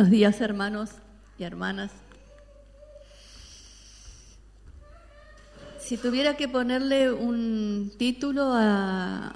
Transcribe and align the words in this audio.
Buenos 0.00 0.12
días 0.12 0.40
hermanos 0.40 0.92
y 1.38 1.44
hermanas. 1.44 1.90
Si 5.78 5.98
tuviera 5.98 6.38
que 6.38 6.48
ponerle 6.48 7.12
un 7.12 7.92
título 7.98 8.54
a 8.54 9.34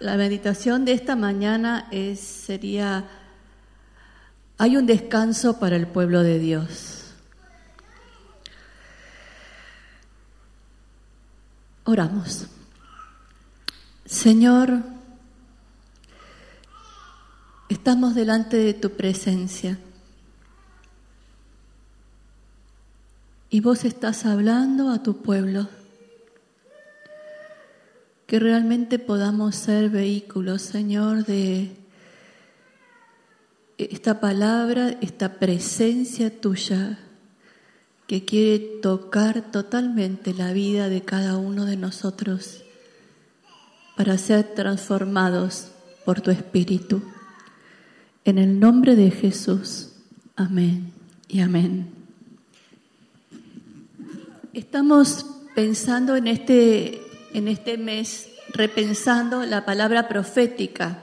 la 0.00 0.16
meditación 0.18 0.84
de 0.84 0.92
esta 0.92 1.16
mañana 1.16 1.88
es, 1.90 2.20
sería 2.20 3.08
Hay 4.58 4.76
un 4.76 4.84
descanso 4.84 5.58
para 5.58 5.76
el 5.76 5.86
pueblo 5.86 6.22
de 6.22 6.38
Dios. 6.38 7.14
Oramos. 11.84 12.48
Señor, 14.04 14.82
estamos 17.70 18.14
delante 18.14 18.58
de 18.58 18.74
tu 18.74 18.90
presencia. 18.90 19.78
Y 23.52 23.60
vos 23.60 23.84
estás 23.84 24.24
hablando 24.24 24.88
a 24.88 25.02
tu 25.02 25.18
pueblo. 25.18 25.68
Que 28.26 28.38
realmente 28.38 28.98
podamos 28.98 29.56
ser 29.56 29.90
vehículos, 29.90 30.62
Señor, 30.62 31.26
de 31.26 31.76
esta 33.76 34.20
palabra, 34.20 34.96
esta 35.02 35.34
presencia 35.34 36.40
tuya 36.40 36.98
que 38.06 38.24
quiere 38.24 38.80
tocar 38.80 39.50
totalmente 39.50 40.32
la 40.32 40.54
vida 40.54 40.88
de 40.88 41.02
cada 41.02 41.36
uno 41.36 41.66
de 41.66 41.76
nosotros 41.76 42.62
para 43.98 44.16
ser 44.16 44.54
transformados 44.54 45.72
por 46.06 46.22
tu 46.22 46.30
Espíritu. 46.30 47.02
En 48.24 48.38
el 48.38 48.58
nombre 48.58 48.96
de 48.96 49.10
Jesús. 49.10 49.90
Amén 50.36 50.94
y 51.28 51.40
amén. 51.40 52.01
Estamos 54.54 55.24
pensando 55.54 56.14
en 56.14 56.26
este, 56.26 57.00
en 57.32 57.48
este 57.48 57.78
mes, 57.78 58.28
repensando 58.52 59.46
la 59.46 59.64
palabra 59.64 60.08
profética 60.08 61.02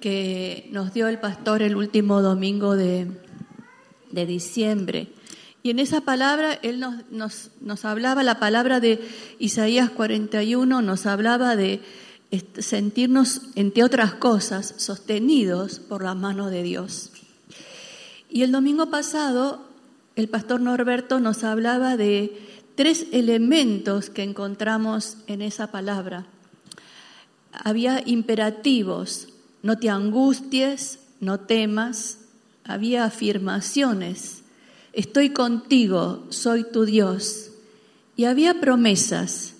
que 0.00 0.66
nos 0.72 0.94
dio 0.94 1.06
el 1.08 1.18
pastor 1.18 1.60
el 1.60 1.76
último 1.76 2.22
domingo 2.22 2.74
de, 2.74 3.08
diciembre. 4.10 5.08
Y 5.62 5.68
en 5.68 5.80
esa 5.80 6.00
palabra 6.00 6.58
él 6.62 6.80
nos, 6.80 6.94
nos, 7.10 7.50
nos, 7.60 7.84
hablaba, 7.84 8.22
la 8.22 8.40
palabra 8.40 8.80
de 8.80 9.06
Isaías 9.38 9.90
41 9.90 10.80
nos 10.80 11.04
hablaba 11.04 11.56
de 11.56 11.82
sentirnos, 12.58 13.42
entre 13.54 13.84
otras 13.84 14.14
cosas, 14.14 14.72
sostenidos 14.78 15.78
por 15.78 16.02
la 16.02 16.14
mano 16.14 16.48
de 16.48 16.62
Dios. 16.62 17.12
Y 18.30 18.44
el 18.44 18.52
domingo 18.52 18.86
pasado 18.88 19.65
el 20.16 20.28
pastor 20.28 20.60
Norberto 20.60 21.20
nos 21.20 21.44
hablaba 21.44 21.96
de 21.98 22.40
tres 22.74 23.06
elementos 23.12 24.08
que 24.08 24.22
encontramos 24.22 25.18
en 25.26 25.42
esa 25.42 25.70
palabra. 25.70 26.26
Había 27.52 28.02
imperativos, 28.04 29.28
no 29.62 29.78
te 29.78 29.90
angusties, 29.90 31.00
no 31.20 31.40
temas, 31.40 32.18
había 32.64 33.04
afirmaciones, 33.04 34.42
estoy 34.92 35.30
contigo, 35.30 36.26
soy 36.30 36.64
tu 36.64 36.86
Dios. 36.86 37.50
Y 38.16 38.24
había 38.24 38.60
promesas, 38.60 39.54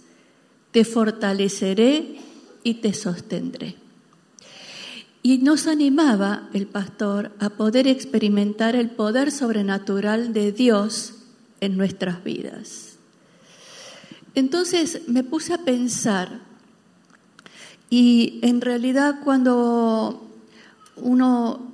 te 0.70 0.84
fortaleceré 0.84 2.16
y 2.62 2.74
te 2.74 2.94
sostendré. 2.94 3.76
Y 5.26 5.38
nos 5.38 5.66
animaba 5.66 6.48
el 6.52 6.68
pastor 6.68 7.32
a 7.40 7.50
poder 7.50 7.88
experimentar 7.88 8.76
el 8.76 8.90
poder 8.90 9.32
sobrenatural 9.32 10.32
de 10.32 10.52
Dios 10.52 11.14
en 11.58 11.76
nuestras 11.76 12.22
vidas. 12.22 12.98
Entonces 14.36 15.00
me 15.08 15.24
puse 15.24 15.52
a 15.52 15.64
pensar 15.64 16.42
y 17.90 18.38
en 18.42 18.60
realidad 18.60 19.16
cuando 19.24 20.30
uno, 20.94 21.72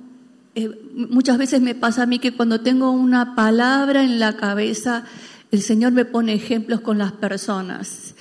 eh, 0.55 0.71
muchas 0.95 1.37
veces 1.37 1.61
me 1.61 1.75
pasa 1.75 2.01
a 2.01 2.07
mí 2.07 2.17
que 2.17 2.35
cuando 2.35 2.61
tengo 2.61 2.89
una 2.89 3.35
palabra 3.35 4.03
en 4.03 4.17
la 4.19 4.35
cabeza, 4.35 5.05
el 5.51 5.61
Señor 5.61 5.91
me 5.91 6.05
pone 6.05 6.33
ejemplos 6.33 6.81
con 6.81 6.97
las 6.97 7.11
personas. 7.11 8.15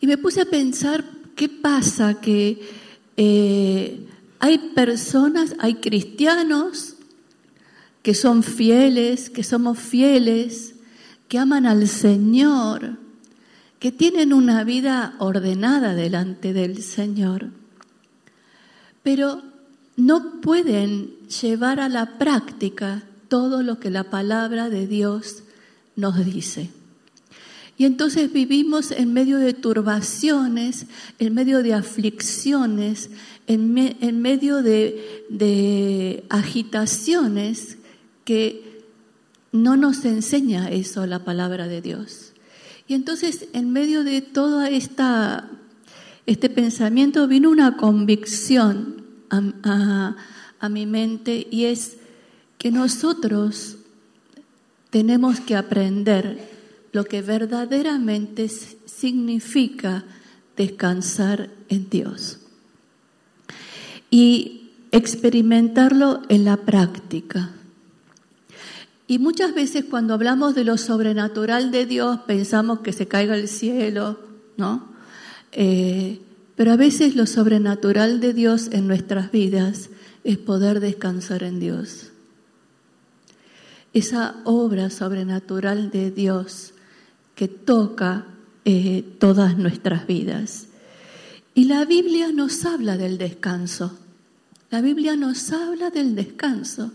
Y 0.00 0.06
me 0.06 0.18
puse 0.18 0.42
a 0.42 0.44
pensar 0.44 1.04
qué 1.34 1.48
pasa 1.48 2.20
que 2.20 2.60
eh, 3.16 4.04
hay 4.40 4.58
personas, 4.74 5.54
hay 5.58 5.76
cristianos 5.76 6.94
que 8.02 8.14
son 8.14 8.42
fieles, 8.42 9.30
que 9.30 9.42
somos 9.42 9.78
fieles, 9.78 10.74
que 11.28 11.38
aman 11.38 11.66
al 11.66 11.88
Señor 11.88 12.96
que 13.78 13.92
tienen 13.92 14.32
una 14.32 14.64
vida 14.64 15.14
ordenada 15.18 15.94
delante 15.94 16.52
del 16.52 16.82
Señor, 16.82 17.50
pero 19.02 19.42
no 19.96 20.40
pueden 20.40 21.10
llevar 21.40 21.80
a 21.80 21.88
la 21.88 22.18
práctica 22.18 23.02
todo 23.28 23.62
lo 23.62 23.78
que 23.78 23.90
la 23.90 24.04
palabra 24.04 24.68
de 24.68 24.86
Dios 24.86 25.42
nos 25.96 26.24
dice. 26.24 26.70
Y 27.78 27.84
entonces 27.84 28.32
vivimos 28.32 28.90
en 28.90 29.12
medio 29.12 29.38
de 29.38 29.54
turbaciones, 29.54 30.86
en 31.20 31.32
medio 31.32 31.62
de 31.62 31.74
aflicciones, 31.74 33.08
en, 33.46 34.20
medio 34.20 34.62
de, 34.64 35.24
de 35.30 36.24
agitaciones 36.28 37.78
que 38.24 38.82
no 39.52 39.76
nos 39.76 40.04
enseña 40.04 40.70
eso 40.70 41.06
la 41.06 41.24
palabra 41.24 41.68
de 41.68 41.80
Dios. 41.80 42.32
Y 42.88 42.94
entonces, 42.94 43.46
en 43.52 43.70
medio 43.72 44.02
de 44.02 44.22
todo 44.22 44.64
este 44.64 46.50
pensamiento, 46.50 47.28
vino 47.28 47.48
una 47.48 47.76
convicción 47.76 49.04
a, 49.30 50.16
a 50.58 50.68
mi 50.68 50.84
mente 50.84 51.46
y 51.48 51.66
es 51.66 51.98
que 52.58 52.72
nosotros 52.72 53.76
tenemos 54.90 55.38
que 55.38 55.54
aprender 55.54 56.57
lo 56.92 57.04
que 57.04 57.22
verdaderamente 57.22 58.48
significa 58.48 60.04
descansar 60.56 61.50
en 61.68 61.88
Dios 61.88 62.38
y 64.10 64.70
experimentarlo 64.90 66.22
en 66.28 66.44
la 66.44 66.56
práctica. 66.56 67.50
Y 69.06 69.18
muchas 69.18 69.54
veces 69.54 69.84
cuando 69.88 70.14
hablamos 70.14 70.54
de 70.54 70.64
lo 70.64 70.76
sobrenatural 70.76 71.70
de 71.70 71.86
Dios 71.86 72.20
pensamos 72.26 72.80
que 72.80 72.92
se 72.92 73.06
caiga 73.08 73.36
el 73.36 73.48
cielo, 73.48 74.18
¿no? 74.56 74.88
Eh, 75.52 76.20
pero 76.56 76.72
a 76.72 76.76
veces 76.76 77.14
lo 77.14 77.26
sobrenatural 77.26 78.20
de 78.20 78.34
Dios 78.34 78.68
en 78.72 78.86
nuestras 78.86 79.30
vidas 79.30 79.90
es 80.24 80.38
poder 80.38 80.80
descansar 80.80 81.42
en 81.42 81.60
Dios. 81.60 82.10
Esa 83.94 84.36
obra 84.44 84.90
sobrenatural 84.90 85.90
de 85.90 86.10
Dios 86.10 86.74
que 87.38 87.46
toca 87.46 88.26
eh, 88.64 89.04
todas 89.20 89.56
nuestras 89.56 90.08
vidas. 90.08 90.66
Y 91.54 91.66
la 91.66 91.84
Biblia 91.84 92.32
nos 92.32 92.64
habla 92.64 92.96
del 92.96 93.16
descanso. 93.16 93.96
La 94.70 94.80
Biblia 94.80 95.14
nos 95.14 95.52
habla 95.52 95.90
del 95.90 96.16
descanso. 96.16 96.90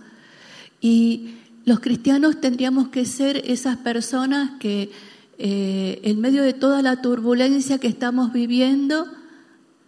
Y 0.82 1.36
los 1.64 1.80
cristianos 1.80 2.42
tendríamos 2.42 2.90
que 2.90 3.06
ser 3.06 3.42
esas 3.46 3.78
personas 3.78 4.60
que 4.60 4.92
eh, 5.38 6.02
en 6.04 6.20
medio 6.20 6.44
de 6.44 6.52
toda 6.52 6.82
la 6.82 7.02
turbulencia 7.02 7.78
que 7.78 7.88
estamos 7.88 8.34
viviendo, 8.34 9.08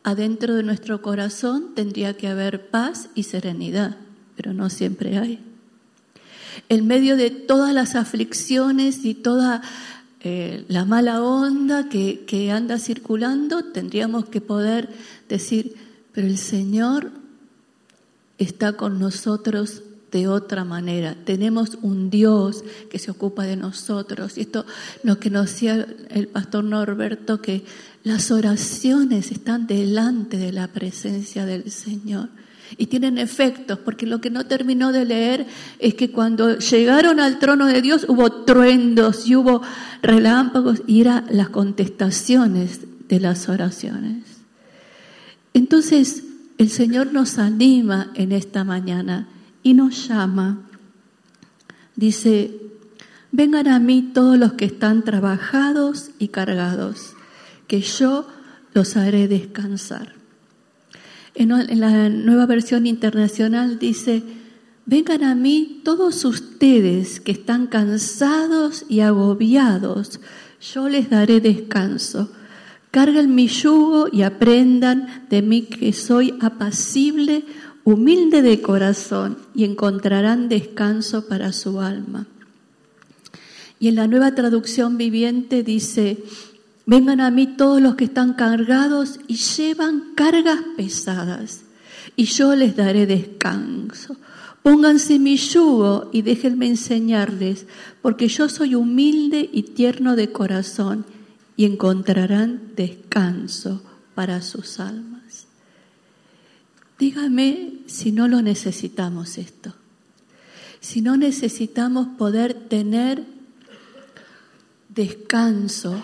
adentro 0.03 0.55
de 0.55 0.63
nuestro 0.63 1.01
corazón 1.01 1.75
tendría 1.75 2.15
que 2.15 2.29
haber 2.29 2.69
paz 2.69 3.09
y 3.13 3.23
serenidad, 3.23 3.97
pero 4.37 4.53
no 4.53 4.69
siempre 4.69 5.17
hay. 5.17 5.43
En 6.69 6.87
medio 6.87 7.17
de 7.17 7.29
todas 7.29 7.73
las 7.73 7.95
aflicciones 7.95 9.03
y 9.03 9.15
toda 9.15 9.61
eh, 10.27 10.65
la 10.69 10.85
mala 10.85 11.21
onda 11.21 11.87
que, 11.87 12.25
que 12.25 12.51
anda 12.51 12.79
circulando, 12.79 13.63
tendríamos 13.65 14.25
que 14.25 14.41
poder 14.41 14.89
decir, 15.29 15.75
pero 16.13 16.25
el 16.25 16.39
Señor 16.39 17.11
está 18.39 18.73
con 18.73 18.97
nosotros 18.97 19.83
de 20.11 20.27
otra 20.27 20.65
manera. 20.65 21.15
Tenemos 21.25 21.77
un 21.83 22.09
Dios 22.09 22.63
que 22.89 22.97
se 22.97 23.11
ocupa 23.11 23.43
de 23.43 23.55
nosotros. 23.55 24.39
Y 24.39 24.41
esto 24.41 24.65
lo 25.03 25.19
que 25.19 25.29
nos 25.29 25.51
decía 25.51 25.85
el 26.09 26.27
pastor 26.27 26.63
Norberto, 26.63 27.39
que 27.39 27.63
las 28.03 28.31
oraciones 28.31 29.29
están 29.31 29.67
delante 29.67 30.37
de 30.37 30.51
la 30.51 30.69
presencia 30.69 31.45
del 31.45 31.69
Señor 31.69 32.29
y 32.77 32.87
tienen 32.87 33.17
efectos, 33.17 33.79
porque 33.79 34.05
lo 34.05 34.21
que 34.21 34.29
no 34.29 34.45
terminó 34.45 34.91
de 34.91 35.05
leer 35.05 35.47
es 35.79 35.93
que 35.93 36.11
cuando 36.11 36.57
llegaron 36.57 37.19
al 37.19 37.39
trono 37.39 37.67
de 37.67 37.81
Dios 37.81 38.05
hubo 38.07 38.31
truendos 38.43 39.27
y 39.27 39.35
hubo 39.35 39.61
relámpagos 40.01 40.81
y 40.87 41.01
eran 41.01 41.25
las 41.29 41.49
contestaciones 41.49 42.81
de 43.07 43.19
las 43.19 43.49
oraciones. 43.49 44.23
Entonces, 45.53 46.23
el 46.57 46.69
Señor 46.69 47.13
nos 47.13 47.37
anima 47.37 48.11
en 48.15 48.31
esta 48.31 48.63
mañana 48.63 49.27
y 49.63 49.73
nos 49.73 50.07
llama. 50.07 50.61
Dice, 51.95 52.59
vengan 53.31 53.67
a 53.67 53.79
mí 53.79 54.11
todos 54.13 54.37
los 54.37 54.53
que 54.53 54.65
están 54.65 55.03
trabajados 55.03 56.11
y 56.19 56.29
cargados, 56.29 57.13
que 57.67 57.81
yo 57.81 58.27
los 58.73 58.97
haré 58.97 59.27
descansar. 59.27 60.14
En, 61.35 61.49
la 61.79 62.09
nueva 62.09 62.45
versión 62.45 62.87
internacional 62.87 63.77
dice, 63.77 64.23
vengan 64.85 65.23
a 65.23 65.35
mí 65.35 65.81
todos 65.83 66.23
ustedes 66.23 67.19
que 67.19 67.33
están 67.33 67.67
cansados 67.67 68.85
y 68.87 69.01
agobiados, 69.01 70.21
yo 70.73 70.87
les 70.87 71.09
daré 71.09 71.41
descanso. 71.41 72.31
Carguen 72.89 73.35
mi 73.35 73.47
yugo 73.47 74.07
y 74.09 74.21
aprendan 74.21 75.25
de 75.29 75.41
mí 75.41 75.63
que 75.63 75.91
soy 75.91 76.33
apacible, 76.39 77.43
humilde 77.83 78.41
de 78.41 78.61
corazón 78.61 79.37
y 79.53 79.65
encontrarán 79.65 80.47
descanso 80.47 81.27
para 81.27 81.51
su 81.51 81.81
alma. 81.81 82.27
Y 83.77 83.89
en 83.89 83.95
la 83.95 84.07
nueva 84.07 84.33
traducción 84.33 84.97
viviente 84.97 85.61
dice, 85.61 86.23
Vengan 86.85 87.19
a 87.19 87.31
mí 87.31 87.47
todos 87.47 87.81
los 87.81 87.95
que 87.95 88.05
están 88.05 88.33
cargados 88.33 89.19
y 89.27 89.35
llevan 89.35 90.13
cargas 90.15 90.59
pesadas, 90.77 91.61
y 92.15 92.25
yo 92.25 92.55
les 92.55 92.75
daré 92.75 93.07
descanso. 93.07 94.17
Pónganse 94.61 95.19
mi 95.19 95.37
yugo 95.37 96.09
y 96.13 96.21
déjenme 96.21 96.67
enseñarles, 96.67 97.65
porque 98.01 98.27
yo 98.27 98.49
soy 98.49 98.75
humilde 98.75 99.49
y 99.51 99.63
tierno 99.63 100.15
de 100.15 100.31
corazón, 100.31 101.05
y 101.57 101.65
encontrarán 101.65 102.73
descanso 102.75 103.81
para 104.13 104.41
sus 104.41 104.79
almas. 104.79 105.47
Dígame 106.99 107.79
si 107.87 108.11
no 108.11 108.27
lo 108.27 108.41
necesitamos 108.41 109.37
esto, 109.37 109.73
si 110.79 111.01
no 111.01 111.17
necesitamos 111.17 112.09
poder 112.17 112.53
tener 112.53 113.23
descanso 114.89 116.03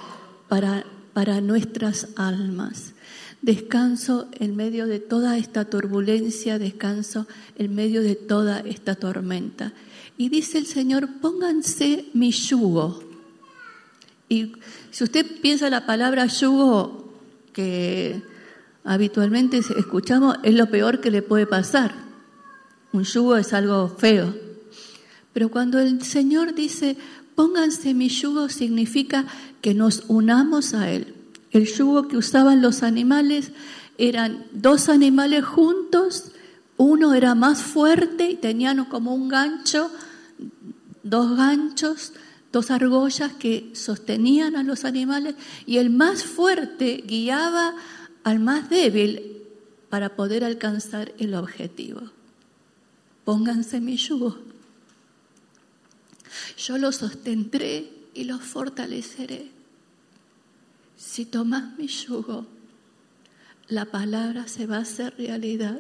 para, 0.51 0.83
para 1.13 1.39
nuestras 1.39 2.09
almas. 2.17 2.91
Descanso 3.41 4.27
en 4.37 4.57
medio 4.57 4.85
de 4.85 4.99
toda 4.99 5.37
esta 5.37 5.63
turbulencia, 5.63 6.59
descanso 6.59 7.25
en 7.57 7.73
medio 7.73 8.01
de 8.01 8.15
toda 8.15 8.59
esta 8.59 8.95
tormenta. 8.95 9.71
Y 10.17 10.27
dice 10.27 10.57
el 10.57 10.65
Señor, 10.65 11.07
pónganse 11.21 12.03
mi 12.13 12.31
yugo. 12.31 13.01
Y 14.27 14.51
si 14.91 15.05
usted 15.05 15.25
piensa 15.39 15.69
la 15.69 15.85
palabra 15.85 16.25
yugo, 16.25 17.13
que 17.53 18.21
habitualmente 18.83 19.59
escuchamos, 19.59 20.35
es 20.43 20.53
lo 20.53 20.69
peor 20.69 20.99
que 20.99 21.11
le 21.11 21.21
puede 21.21 21.47
pasar. 21.47 21.93
Un 22.91 23.05
yugo 23.05 23.37
es 23.37 23.53
algo 23.53 23.87
feo. 23.87 24.35
Pero 25.31 25.47
cuando 25.47 25.79
el 25.79 26.03
Señor 26.03 26.53
dice, 26.53 26.97
pónganse 27.35 27.93
mi 27.93 28.09
yugo, 28.09 28.49
significa 28.49 29.25
que 29.61 29.73
nos 29.73 30.03
unamos 30.07 30.73
a 30.73 30.89
Él. 30.89 31.15
El 31.51 31.67
yugo 31.67 32.07
que 32.07 32.17
usaban 32.17 32.61
los 32.61 32.83
animales 32.83 33.51
eran 33.97 34.45
dos 34.51 34.89
animales 34.89 35.45
juntos, 35.45 36.31
uno 36.77 37.13
era 37.13 37.35
más 37.35 37.61
fuerte 37.61 38.31
y 38.31 38.35
tenían 38.35 38.85
como 38.85 39.13
un 39.13 39.27
gancho, 39.27 39.91
dos 41.03 41.37
ganchos, 41.37 42.13
dos 42.51 42.71
argollas 42.71 43.33
que 43.33 43.71
sostenían 43.73 44.55
a 44.55 44.63
los 44.63 44.85
animales 44.85 45.35
y 45.65 45.77
el 45.77 45.89
más 45.89 46.23
fuerte 46.23 47.03
guiaba 47.05 47.75
al 48.23 48.39
más 48.39 48.69
débil 48.69 49.37
para 49.89 50.15
poder 50.15 50.43
alcanzar 50.43 51.13
el 51.19 51.35
objetivo. 51.35 52.01
Pónganse 53.25 53.79
mi 53.79 53.97
yugo. 53.97 54.37
Yo 56.57 56.77
lo 56.77 56.91
sostendré 56.91 58.00
y 58.13 58.25
los 58.25 58.41
fortaleceré. 58.41 59.51
Si 60.97 61.25
tomas 61.25 61.77
mi 61.77 61.87
yugo, 61.87 62.45
la 63.67 63.85
palabra 63.85 64.47
se 64.47 64.67
va 64.67 64.77
a 64.77 64.81
hacer 64.81 65.15
realidad 65.17 65.79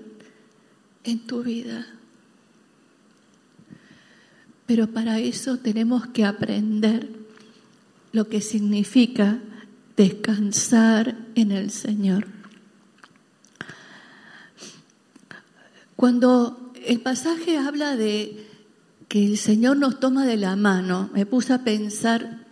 en 1.03 1.19
tu 1.27 1.43
vida. 1.43 1.85
Pero 4.65 4.87
para 4.87 5.19
eso 5.19 5.57
tenemos 5.57 6.07
que 6.07 6.25
aprender 6.25 7.09
lo 8.13 8.29
que 8.29 8.41
significa 8.41 9.39
descansar 9.97 11.17
en 11.35 11.51
el 11.51 11.71
Señor. 11.71 12.27
Cuando 15.95 16.71
el 16.85 17.01
pasaje 17.01 17.57
habla 17.57 17.95
de 17.95 18.47
que 19.11 19.25
el 19.25 19.37
Señor 19.37 19.75
nos 19.75 19.99
toma 19.99 20.25
de 20.25 20.37
la 20.37 20.55
mano, 20.55 21.09
me 21.13 21.25
puse 21.25 21.51
a 21.51 21.65
pensar 21.65 22.45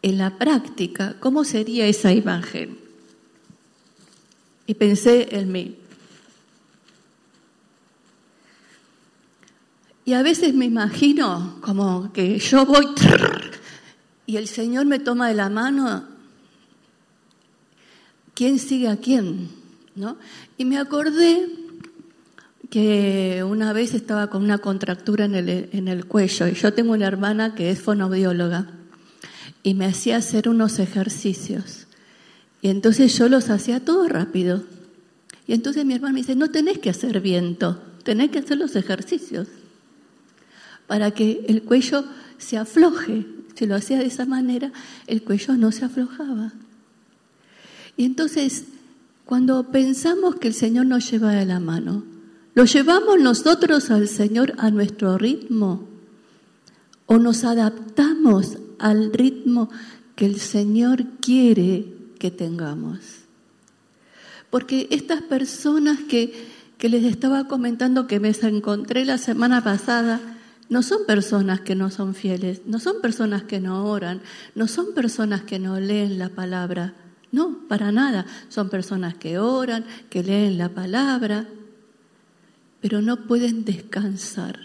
en 0.00 0.16
la 0.16 0.38
práctica 0.38 1.16
cómo 1.18 1.42
sería 1.42 1.88
esa 1.88 2.12
imagen. 2.12 2.78
Y 4.64 4.74
pensé 4.74 5.34
en 5.36 5.50
mí. 5.50 5.76
Y 10.04 10.12
a 10.12 10.22
veces 10.22 10.54
me 10.54 10.66
imagino 10.66 11.58
como 11.62 12.12
que 12.12 12.38
yo 12.38 12.64
voy 12.64 12.86
y 14.26 14.36
el 14.36 14.46
Señor 14.46 14.86
me 14.86 15.00
toma 15.00 15.26
de 15.26 15.34
la 15.34 15.50
mano. 15.50 16.06
¿Quién 18.34 18.60
sigue 18.60 18.86
a 18.86 18.98
quién? 18.98 19.50
¿No? 19.96 20.16
Y 20.56 20.64
me 20.64 20.78
acordé 20.78 21.63
que 22.70 23.44
una 23.46 23.72
vez 23.72 23.94
estaba 23.94 24.28
con 24.28 24.42
una 24.42 24.58
contractura 24.58 25.24
en 25.24 25.34
el, 25.34 25.68
en 25.72 25.88
el 25.88 26.06
cuello 26.06 26.48
y 26.48 26.54
yo 26.54 26.72
tengo 26.72 26.92
una 26.92 27.06
hermana 27.06 27.54
que 27.54 27.70
es 27.70 27.80
fonoaudióloga 27.80 28.68
y 29.62 29.74
me 29.74 29.86
hacía 29.86 30.16
hacer 30.16 30.48
unos 30.48 30.78
ejercicios. 30.78 31.86
Y 32.62 32.68
entonces 32.68 33.16
yo 33.16 33.28
los 33.28 33.50
hacía 33.50 33.84
todo 33.84 34.08
rápido. 34.08 34.64
Y 35.46 35.52
entonces 35.52 35.84
mi 35.84 35.94
hermana 35.94 36.14
me 36.14 36.20
dice, 36.20 36.36
no 36.36 36.50
tenés 36.50 36.78
que 36.78 36.90
hacer 36.90 37.20
viento, 37.20 37.82
tenés 38.02 38.30
que 38.30 38.38
hacer 38.38 38.56
los 38.58 38.76
ejercicios 38.76 39.48
para 40.86 41.10
que 41.10 41.44
el 41.48 41.62
cuello 41.62 42.04
se 42.38 42.56
afloje. 42.56 43.26
Si 43.54 43.66
lo 43.66 43.76
hacía 43.76 43.98
de 43.98 44.06
esa 44.06 44.26
manera, 44.26 44.72
el 45.06 45.22
cuello 45.22 45.54
no 45.54 45.72
se 45.72 45.84
aflojaba. 45.84 46.52
Y 47.96 48.04
entonces, 48.04 48.64
cuando 49.24 49.70
pensamos 49.70 50.36
que 50.36 50.48
el 50.48 50.54
Señor 50.54 50.86
nos 50.86 51.10
lleva 51.10 51.32
de 51.32 51.46
la 51.46 51.60
mano, 51.60 52.04
¿Lo 52.54 52.64
llevamos 52.64 53.18
nosotros 53.18 53.90
al 53.90 54.06
Señor 54.06 54.54
a 54.58 54.70
nuestro 54.70 55.18
ritmo? 55.18 55.88
¿O 57.06 57.18
nos 57.18 57.44
adaptamos 57.44 58.58
al 58.78 59.12
ritmo 59.12 59.70
que 60.14 60.26
el 60.26 60.38
Señor 60.38 61.04
quiere 61.20 61.92
que 62.20 62.30
tengamos? 62.30 63.00
Porque 64.50 64.86
estas 64.90 65.20
personas 65.20 65.98
que, 66.08 66.32
que 66.78 66.88
les 66.88 67.02
estaba 67.04 67.48
comentando 67.48 68.06
que 68.06 68.20
me 68.20 68.30
encontré 68.30 69.04
la 69.04 69.18
semana 69.18 69.64
pasada, 69.64 70.20
no 70.68 70.84
son 70.84 71.06
personas 71.06 71.60
que 71.60 71.74
no 71.74 71.90
son 71.90 72.14
fieles, 72.14 72.62
no 72.66 72.78
son 72.78 73.00
personas 73.00 73.42
que 73.42 73.58
no 73.58 73.86
oran, 73.86 74.22
no 74.54 74.68
son 74.68 74.94
personas 74.94 75.42
que 75.42 75.58
no 75.58 75.80
leen 75.80 76.20
la 76.20 76.28
palabra, 76.28 76.94
no, 77.32 77.66
para 77.68 77.90
nada, 77.90 78.26
son 78.48 78.70
personas 78.70 79.14
que 79.16 79.40
oran, 79.40 79.84
que 80.08 80.22
leen 80.22 80.56
la 80.56 80.68
palabra, 80.68 81.48
pero 82.84 83.00
no 83.00 83.26
pueden 83.26 83.64
descansar. 83.64 84.58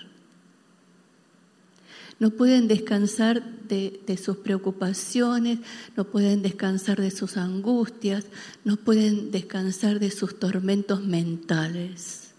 No 2.19 2.31
pueden 2.31 2.67
descansar 2.67 3.41
de, 3.69 4.19
sus 4.21 4.35
preocupaciones, 4.35 5.59
no 5.95 6.03
pueden 6.03 6.41
descansar 6.41 6.99
de 6.99 7.11
sus 7.11 7.37
angustias, 7.37 8.25
no 8.65 8.75
pueden 8.75 9.31
descansar 9.31 10.01
de 10.01 10.11
sus 10.11 10.37
tormentos 10.37 11.01
mentales. 11.01 12.31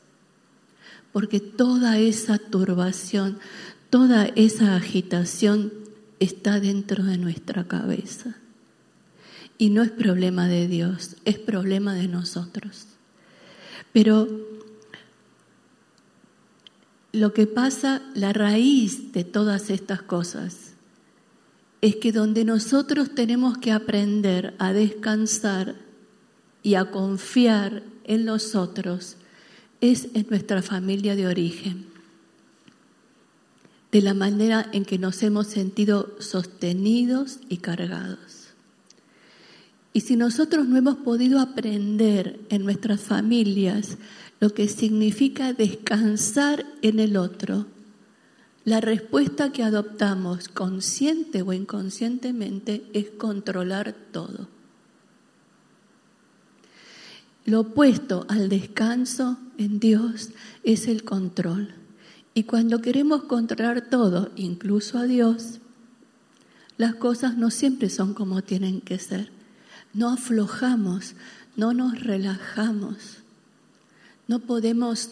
Porque 1.13 1.41
toda 1.41 1.99
esa 1.99 2.37
turbación, 2.37 3.39
toda 3.89 4.27
esa 4.27 4.77
agitación 4.77 5.73
está 6.19 6.61
dentro 6.61 7.05
de 7.05 7.17
nuestra 7.17 7.67
cabeza. 7.67 8.37
Y 9.57 9.71
no 9.71 9.83
es 9.83 9.91
problema 9.91 10.47
de 10.47 10.69
Dios, 10.69 11.17
es 11.25 11.39
problema 11.39 11.95
de 11.95 12.07
nosotros. 12.07 12.87
Pero 13.95 14.60
lo 17.13 17.33
que 17.33 17.47
pasa, 17.47 18.03
la 18.15 18.33
raíz 18.33 19.13
de 19.13 19.25
todas 19.25 19.71
estas 19.71 20.03
cosas, 20.03 20.75
es 21.81 21.97
que 21.97 22.13
donde 22.13 22.45
nosotros 22.45 23.15
tenemos 23.15 23.59
que 23.59 23.73
aprender 23.73 24.55
a 24.59 24.73
descansar 24.73 25.77
y 26.63 26.75
a 26.75 26.91
confiar 26.91 27.83
en 28.05 28.27
los 28.27 28.55
otros, 28.55 29.17
es 29.81 30.09
en 30.15 30.27
nuestra 30.29 30.63
familia 30.63 31.17
de 31.17 31.27
origen, 31.27 31.87
de 33.93 34.03
la 34.03 34.15
manera 34.15 34.69
en 34.73 34.85
que 34.85 34.99
nos 34.99 35.23
hemos 35.23 35.47
sentido 35.47 36.15
sostenidos 36.21 37.41
y 37.49 37.57
cargados. 37.57 38.49
Y 39.93 40.03
si 40.03 40.17
nosotros 40.17 40.69
no 40.69 40.77
hemos 40.77 40.97
podido 40.97 41.41
aprender 41.41 42.39
en 42.51 42.63
nuestras 42.63 43.01
familias 43.01 43.97
lo 44.41 44.55
que 44.55 44.69
significa 44.69 45.53
descansar 45.53 46.65
en 46.81 46.99
el 46.99 47.17
otro, 47.19 47.67
la 48.65 48.81
respuesta 48.81 49.53
que 49.53 49.63
adoptamos, 49.63 50.49
consciente 50.49 51.43
o 51.43 51.53
inconscientemente, 51.53 52.85
es 52.93 53.11
controlar 53.11 53.95
todo. 54.13 54.49
Lo 57.45 57.61
opuesto 57.61 58.27
al 58.29 58.49
descanso 58.49 59.39
en 59.59 59.81
Dios 59.81 60.31
es 60.63 60.89
el 60.89 61.05
control. 61.05 61.75
Y 62.33 62.45
cuando 62.45 62.81
queremos 62.81 63.25
controlar 63.25 63.89
todo, 63.89 64.31
incluso 64.37 64.99
a 64.99 65.05
Dios, 65.05 65.61
las 66.77 66.95
cosas 66.95 67.37
no 67.37 67.51
siempre 67.51 67.91
son 67.91 68.15
como 68.15 68.43
tienen 68.43 68.81
que 68.81 68.99
ser. 68.99 69.31
No 69.93 70.11
aflojamos, 70.11 71.15
no 71.57 71.75
nos 71.75 72.01
relajamos. 72.01 73.19
No 74.31 74.39
podemos 74.39 75.11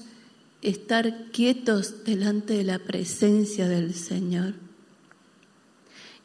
estar 0.62 1.32
quietos 1.32 2.04
delante 2.04 2.54
de 2.54 2.62
la 2.62 2.78
presencia 2.78 3.66
del 3.66 3.92
Señor. 3.92 4.54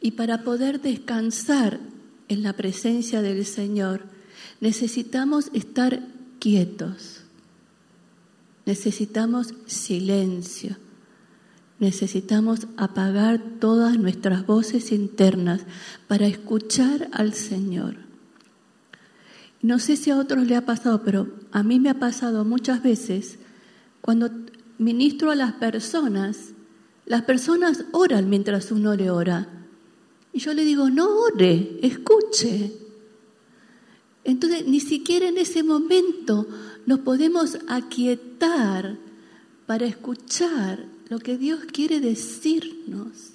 Y 0.00 0.12
para 0.12 0.44
poder 0.44 0.80
descansar 0.80 1.80
en 2.28 2.44
la 2.44 2.52
presencia 2.52 3.20
del 3.20 3.44
Señor, 3.46 4.04
necesitamos 4.60 5.50
estar 5.54 6.06
quietos, 6.38 7.22
necesitamos 8.64 9.54
silencio, 9.66 10.76
necesitamos 11.80 12.68
apagar 12.76 13.42
todas 13.58 13.98
nuestras 13.98 14.46
voces 14.46 14.92
internas 14.92 15.62
para 16.06 16.28
escuchar 16.28 17.08
al 17.10 17.34
Señor. 17.34 18.03
No 19.64 19.78
sé 19.78 19.96
si 19.96 20.10
a 20.10 20.18
otros 20.18 20.46
le 20.46 20.56
ha 20.56 20.66
pasado, 20.66 21.00
pero 21.02 21.26
a 21.50 21.62
mí 21.62 21.80
me 21.80 21.88
ha 21.88 21.98
pasado 21.98 22.44
muchas 22.44 22.82
veces 22.82 23.38
cuando 24.02 24.30
ministro 24.76 25.30
a 25.30 25.34
las 25.34 25.54
personas, 25.54 26.50
las 27.06 27.22
personas 27.22 27.86
oran 27.92 28.28
mientras 28.28 28.70
uno 28.70 28.94
le 28.94 29.08
ora. 29.08 29.48
Y 30.34 30.40
yo 30.40 30.52
le 30.52 30.66
digo, 30.66 30.90
no 30.90 31.08
ore, 31.08 31.78
escuche. 31.80 32.74
Entonces, 34.22 34.66
ni 34.66 34.80
siquiera 34.80 35.28
en 35.28 35.38
ese 35.38 35.62
momento 35.62 36.46
nos 36.84 36.98
podemos 36.98 37.56
aquietar 37.66 38.98
para 39.64 39.86
escuchar 39.86 40.84
lo 41.08 41.18
que 41.20 41.38
Dios 41.38 41.60
quiere 41.72 42.00
decirnos. 42.00 43.30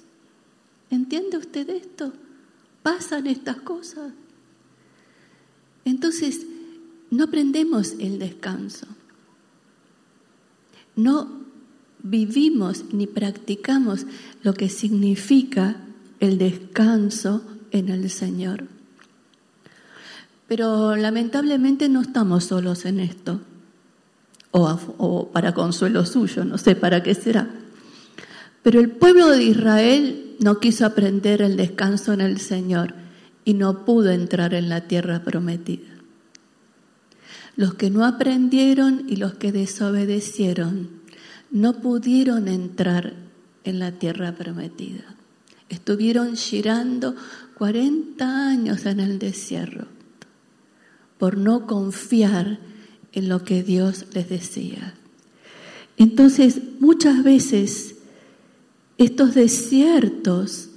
¿Entiende 0.90 1.38
usted 1.38 1.68
esto? 1.70 2.12
Pasan 2.84 3.26
estas 3.26 3.56
cosas. 3.62 4.12
Entonces, 5.84 6.46
no 7.10 7.24
aprendemos 7.24 7.94
el 7.98 8.18
descanso 8.18 8.86
no 11.00 11.40
vivimos 12.02 12.84
ni 12.92 13.06
practicamos 13.06 14.06
lo 14.42 14.54
que 14.54 14.68
significa 14.68 15.76
el 16.20 16.38
descanso 16.38 17.42
en 17.70 17.88
el 17.88 18.10
Señor. 18.10 18.64
Pero 20.48 20.96
lamentablemente 20.96 21.88
no 21.88 22.02
estamos 22.02 22.44
solos 22.44 22.84
en 22.84 23.00
esto, 23.00 23.40
o, 24.50 25.30
para 25.32 25.54
consuelo 25.54 26.04
suyo, 26.04 26.44
no 26.44 26.58
sé 26.58 26.74
para 26.74 27.02
qué 27.02 27.14
será. 27.14 27.48
Pero 28.62 28.80
el 28.80 28.90
pueblo 28.90 29.28
de 29.28 29.44
Israel 29.44 30.36
no 30.40 30.58
quiso 30.58 30.84
aprender 30.84 31.40
el 31.40 31.56
descanso 31.56 32.12
en 32.12 32.20
el 32.20 32.40
Señor 32.40 32.94
y 33.44 33.54
no 33.54 33.84
pudo 33.84 34.10
entrar 34.10 34.54
en 34.54 34.68
la 34.68 34.82
tierra 34.82 35.22
prometida. 35.22 35.88
Los 37.56 37.74
que 37.74 37.90
no 37.90 38.04
aprendieron 38.04 39.04
y 39.08 39.16
los 39.16 39.34
que 39.34 39.52
desobedecieron 39.52 41.00
no 41.50 41.80
pudieron 41.80 42.48
entrar 42.48 43.14
en 43.64 43.78
la 43.78 43.92
tierra 43.92 44.34
prometida. 44.34 45.16
Estuvieron 45.68 46.36
girando 46.36 47.14
40 47.54 48.48
años 48.48 48.86
en 48.86 49.00
el 49.00 49.18
desierto 49.18 49.86
por 51.18 51.36
no 51.36 51.66
confiar 51.66 52.58
en 53.12 53.28
lo 53.28 53.44
que 53.44 53.62
Dios 53.62 54.06
les 54.14 54.28
decía. 54.30 54.94
Entonces, 55.98 56.60
muchas 56.80 57.22
veces 57.22 57.96
estos 58.96 59.34
desiertos 59.34 60.69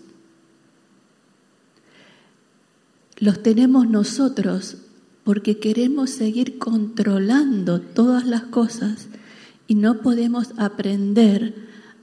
los 3.20 3.43
tenemos 3.43 3.88
nosotros 3.88 4.77
porque 5.24 5.60
queremos 5.60 6.10
seguir 6.10 6.58
controlando 6.58 7.79
todas 7.79 8.25
las 8.25 8.43
cosas 8.43 9.08
y 9.67 9.75
no 9.75 10.01
podemos 10.01 10.50
aprender 10.58 11.55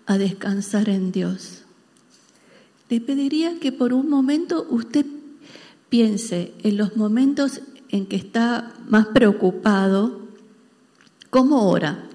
a 0.06 0.18
descansar 0.18 0.88
en 0.88 1.12
Dios. 1.12 1.62
Le 2.88 3.00
pediría 3.00 3.60
que 3.60 3.72
por 3.72 3.92
un 3.92 4.08
momento 4.08 4.66
usted 4.70 5.06
piense 5.88 6.54
en 6.62 6.76
los 6.76 6.96
momentos 6.96 7.60
en 7.90 8.06
que 8.06 8.16
está 8.16 8.72
más 8.88 9.08
preocupado, 9.08 10.20
¿cómo 11.28 11.68
ora? 11.68 12.06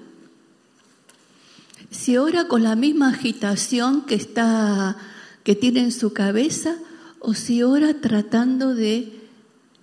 Si 1.90 2.16
ora 2.16 2.48
con 2.48 2.62
la 2.62 2.76
misma 2.76 3.10
agitación 3.10 4.02
que 4.02 4.16
está 4.16 4.96
que 5.44 5.54
tiene 5.54 5.80
en 5.80 5.92
su 5.92 6.12
cabeza 6.12 6.76
o 7.20 7.34
si 7.34 7.62
ora 7.62 8.00
tratando 8.00 8.74
de 8.74 9.12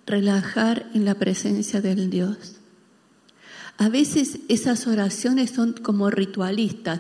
relajar 0.05 0.89
en 0.93 1.05
la 1.05 1.15
presencia 1.15 1.81
del 1.81 2.09
Dios. 2.09 2.57
A 3.77 3.89
veces 3.89 4.39
esas 4.49 4.85
oraciones 4.87 5.51
son 5.51 5.73
como 5.73 6.09
ritualistas, 6.09 6.99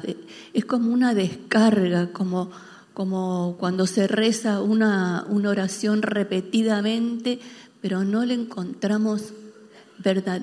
es 0.53 0.65
como 0.65 0.91
una 0.91 1.13
descarga, 1.13 2.11
como, 2.11 2.51
como 2.93 3.57
cuando 3.59 3.85
se 3.85 4.07
reza 4.07 4.61
una, 4.61 5.25
una 5.29 5.49
oración 5.49 6.01
repetidamente, 6.01 7.39
pero 7.79 8.03
no 8.03 8.25
le 8.25 8.33
encontramos 8.33 9.33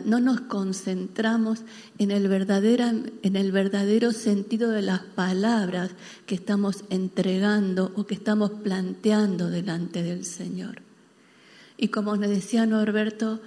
no 0.04 0.20
nos 0.20 0.40
concentramos 0.42 1.62
en 1.98 2.10
el, 2.10 2.28
verdadera, 2.28 2.94
en 3.22 3.36
el 3.36 3.52
verdadero 3.52 4.12
sentido 4.12 4.70
de 4.70 4.82
las 4.82 5.00
palabras 5.00 5.90
que 6.26 6.34
estamos 6.34 6.84
entregando 6.88 7.92
o 7.96 8.06
que 8.06 8.14
estamos 8.14 8.50
planteando 8.62 9.50
delante 9.50 10.02
del 10.02 10.24
Señor. 10.24 10.82
Y 11.76 11.88
como 11.88 12.16
nos 12.16 12.30
decía 12.30 12.66
Norberto, 12.66 13.40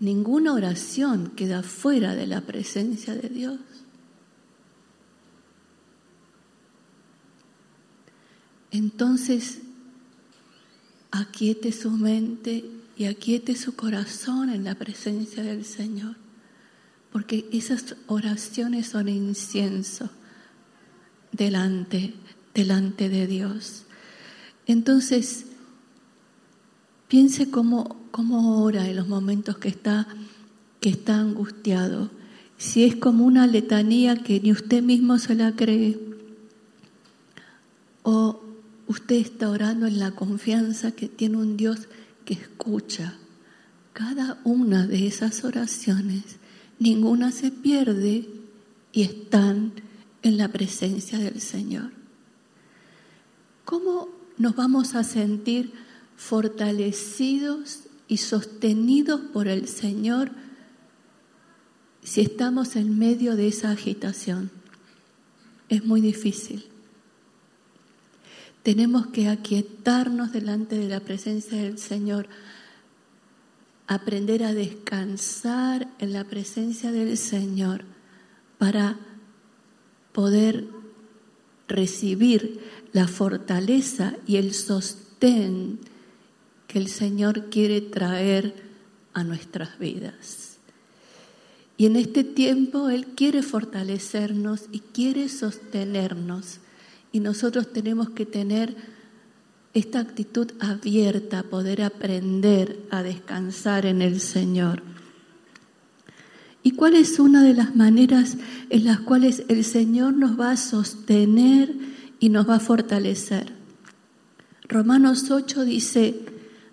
ninguna 0.00 0.52
oración 0.52 1.32
queda 1.36 1.62
fuera 1.62 2.14
de 2.14 2.26
la 2.26 2.42
presencia 2.42 3.14
de 3.14 3.28
Dios. 3.28 3.60
Entonces, 8.70 9.60
aquiete 11.10 11.72
su 11.72 11.90
mente 11.90 12.81
y 12.96 13.06
aquiete 13.06 13.56
su 13.56 13.74
corazón 13.74 14.50
en 14.50 14.64
la 14.64 14.74
presencia 14.74 15.42
del 15.42 15.64
Señor, 15.64 16.16
porque 17.10 17.48
esas 17.52 17.96
oraciones 18.06 18.88
son 18.88 19.08
incienso 19.08 20.10
delante, 21.32 22.14
delante 22.54 23.08
de 23.08 23.26
Dios. 23.26 23.84
Entonces, 24.66 25.46
Piense 27.12 27.50
cómo, 27.50 28.06
cómo 28.10 28.64
ora 28.64 28.88
en 28.88 28.96
los 28.96 29.06
momentos 29.06 29.58
que 29.58 29.68
está, 29.68 30.06
que 30.80 30.88
está 30.88 31.20
angustiado. 31.20 32.10
Si 32.56 32.84
es 32.84 32.96
como 32.96 33.26
una 33.26 33.46
letanía 33.46 34.16
que 34.16 34.40
ni 34.40 34.50
usted 34.50 34.82
mismo 34.82 35.18
se 35.18 35.34
la 35.34 35.52
cree, 35.52 36.00
o 38.02 38.40
usted 38.86 39.16
está 39.16 39.50
orando 39.50 39.86
en 39.86 39.98
la 39.98 40.12
confianza 40.12 40.92
que 40.92 41.06
tiene 41.06 41.36
un 41.36 41.58
Dios 41.58 41.86
que 42.24 42.34
escucha. 42.34 43.14
Cada 43.92 44.40
una 44.44 44.86
de 44.86 45.06
esas 45.06 45.44
oraciones, 45.44 46.22
ninguna 46.78 47.30
se 47.30 47.50
pierde 47.50 48.28
y 48.92 49.02
están 49.02 49.72
en 50.22 50.38
la 50.38 50.48
presencia 50.48 51.18
del 51.18 51.40
Señor. 51.40 51.90
¿Cómo 53.64 54.08
nos 54.38 54.56
vamos 54.56 54.94
a 54.94 55.04
sentir 55.04 55.72
fortalecidos 56.16 57.80
y 58.08 58.18
sostenidos 58.18 59.20
por 59.32 59.48
el 59.48 59.66
Señor 59.68 60.30
si 62.02 62.20
estamos 62.20 62.76
en 62.76 62.98
medio 62.98 63.36
de 63.36 63.48
esa 63.48 63.70
agitación. 63.70 64.50
Es 65.68 65.84
muy 65.84 66.00
difícil. 66.00 66.66
Tenemos 68.62 69.08
que 69.08 69.28
aquietarnos 69.28 70.32
delante 70.32 70.78
de 70.78 70.88
la 70.88 71.00
presencia 71.00 71.58
del 71.58 71.78
Señor, 71.78 72.28
aprender 73.88 74.44
a 74.44 74.54
descansar 74.54 75.88
en 75.98 76.12
la 76.12 76.24
presencia 76.24 76.92
del 76.92 77.16
Señor 77.18 77.84
para 78.58 78.96
poder 80.12 80.66
recibir 81.66 82.60
la 82.92 83.08
fortaleza 83.08 84.14
y 84.26 84.36
el 84.36 84.54
sostén 84.54 85.80
que 86.68 86.78
el 86.78 86.88
Señor 86.88 87.50
quiere 87.50 87.80
traer 87.80 88.54
a 89.12 89.24
nuestras 89.24 89.78
vidas. 89.78 90.58
Y 91.76 91.86
en 91.86 91.96
este 91.96 92.22
tiempo 92.22 92.88
Él 92.90 93.06
quiere 93.16 93.42
fortalecernos 93.42 94.66
y 94.70 94.80
quiere 94.80 95.28
sostenernos. 95.28 96.60
Y 97.12 97.20
nosotros 97.20 97.72
tenemos 97.72 98.10
que 98.10 98.26
tener 98.26 98.74
esta 99.74 100.00
actitud 100.00 100.50
abierta, 100.60 101.44
poder 101.44 101.82
aprender 101.82 102.80
a 102.90 103.02
descansar 103.02 103.86
en 103.86 104.02
el 104.02 104.20
Señor. 104.20 104.82
¿Y 106.62 106.72
cuál 106.72 106.94
es 106.94 107.18
una 107.18 107.42
de 107.42 107.54
las 107.54 107.74
maneras 107.74 108.36
en 108.70 108.84
las 108.84 109.00
cuales 109.00 109.44
el 109.48 109.64
Señor 109.64 110.14
nos 110.14 110.38
va 110.38 110.52
a 110.52 110.56
sostener 110.56 111.74
y 112.20 112.28
nos 112.28 112.48
va 112.48 112.56
a 112.56 112.60
fortalecer? 112.60 113.52
Romanos 114.68 115.30
8 115.30 115.64
dice, 115.64 116.20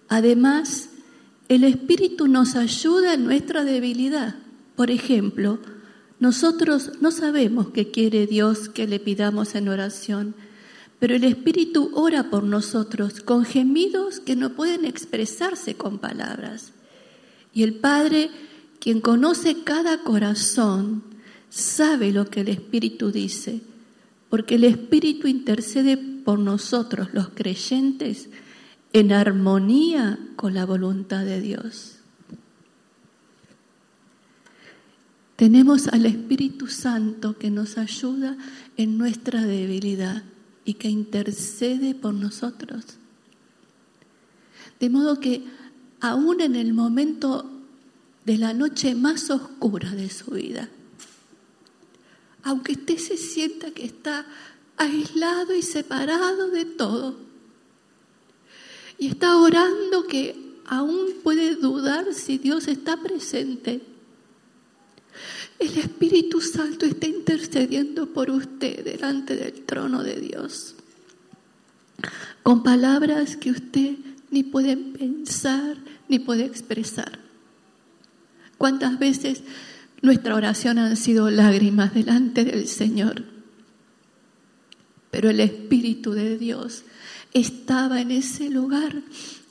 además, 0.07 0.89
el 1.47 1.63
Espíritu 1.63 2.27
nos 2.27 2.55
ayuda 2.55 3.15
en 3.15 3.23
nuestra 3.23 3.63
debilidad. 3.63 4.35
Por 4.75 4.91
ejemplo, 4.91 5.59
nosotros 6.19 6.91
no 6.99 7.11
sabemos 7.11 7.69
qué 7.69 7.91
quiere 7.91 8.27
Dios 8.27 8.69
que 8.69 8.87
le 8.87 8.99
pidamos 8.99 9.55
en 9.55 9.69
oración, 9.69 10.35
pero 10.99 11.15
el 11.15 11.23
Espíritu 11.23 11.91
ora 11.93 12.29
por 12.29 12.43
nosotros 12.43 13.21
con 13.21 13.45
gemidos 13.45 14.19
que 14.19 14.35
no 14.35 14.51
pueden 14.51 14.83
expresarse 14.83 15.75
con 15.75 15.99
palabras. 15.99 16.73
Y 17.53 17.63
el 17.63 17.75
Padre 17.75 18.29
quien 18.79 19.01
conoce 19.01 19.63
cada 19.63 19.99
corazón 20.03 21.03
sabe 21.49 22.11
lo 22.11 22.29
que 22.29 22.41
el 22.41 22.49
Espíritu 22.49 23.11
dice, 23.11 23.61
porque 24.29 24.55
el 24.55 24.63
Espíritu 24.65 25.27
intercede 25.27 25.97
por 25.97 26.39
nosotros, 26.39 27.09
los 27.13 27.29
creyentes, 27.29 28.29
en 28.93 29.11
armonía 29.11 30.19
con 30.35 30.53
la 30.53 30.65
voluntad 30.65 31.25
de 31.25 31.41
Dios. 31.41 31.98
Tenemos 35.39 35.87
al 35.87 36.05
Espíritu 36.05 36.67
Santo 36.67 37.37
que 37.37 37.49
nos 37.49 37.77
ayuda 37.77 38.35
en 38.75 38.97
nuestra 38.97 39.45
debilidad 39.45 40.21
y 40.65 40.73
que 40.73 40.89
intercede 40.89 41.95
por 41.95 42.13
nosotros. 42.13 42.83
De 44.81 44.89
modo 44.89 45.21
que 45.21 45.45
aún 46.01 46.41
en 46.41 46.57
el 46.57 46.73
momento 46.73 47.49
de 48.25 48.37
la 48.37 48.53
noche 48.53 48.95
más 48.95 49.29
oscura 49.29 49.91
de 49.91 50.09
su 50.09 50.31
vida. 50.31 50.67
Aunque 52.43 52.73
usted 52.73 52.97
se 52.97 53.15
sienta 53.15 53.71
que 53.71 53.85
está 53.85 54.25
aislado 54.75 55.55
y 55.55 55.61
separado 55.61 56.49
de 56.49 56.65
todo. 56.65 57.15
Y 58.97 59.07
está 59.07 59.37
orando 59.37 60.05
que 60.05 60.35
aún 60.65 61.07
puede 61.23 61.55
dudar 61.55 62.13
si 62.13 62.37
Dios 62.37 62.67
está 62.67 62.97
presente. 63.01 63.88
El 65.59 65.77
Espíritu 65.77 66.39
Santo 66.39 66.85
está 66.85 67.07
intercediendo 67.07 68.13
por 68.13 68.31
usted 68.31 68.83
delante 68.83 69.35
del 69.35 69.65
trono 69.65 70.03
de 70.03 70.19
Dios. 70.19 70.75
Con 72.43 72.63
palabras 72.63 73.35
que 73.35 73.51
usted 73.51 73.97
ni 74.31 74.43
puede 74.43 74.77
pensar 74.77 75.77
ni 76.07 76.19
puede 76.19 76.45
expresar. 76.45 77.19
¿Cuántas 78.57 78.99
veces 78.99 79.43
nuestra 80.01 80.35
oración 80.35 80.79
han 80.79 80.95
sido 80.95 81.29
lágrimas 81.29 81.93
delante 81.93 82.45
del 82.45 82.67
Señor? 82.67 83.25
Pero 85.11 85.29
el 85.29 85.41
Espíritu 85.41 86.11
de 86.11 86.37
Dios 86.37 86.83
estaba 87.33 87.99
en 87.99 88.11
ese 88.11 88.49
lugar, 88.49 89.01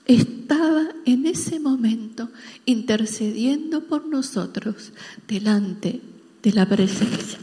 estaba 0.09 0.88
en 1.05 1.27
ese 1.27 1.61
momento 1.61 2.31
intercediendo 2.64 3.85
por 3.85 4.07
nosotros 4.07 4.92
delante 5.29 6.01
de 6.42 6.53
la 6.53 6.66
presencia. 6.66 7.38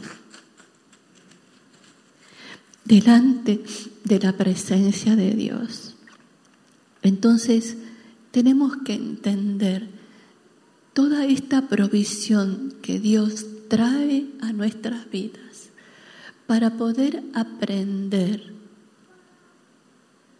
Delante 2.84 3.62
de 4.04 4.18
la 4.18 4.32
presencia 4.32 5.16
de 5.16 5.30
Dios. 5.32 5.94
Entonces, 7.02 7.76
tenemos 8.32 8.76
que 8.84 8.94
entender 8.94 9.88
toda 10.92 11.24
esta 11.24 11.68
provisión 11.68 12.74
que 12.82 12.98
Dios 12.98 13.46
trae 13.68 14.26
a 14.40 14.52
nuestras 14.52 15.08
vidas 15.10 15.70
para 16.46 16.76
poder 16.76 17.22
aprender 17.32 18.55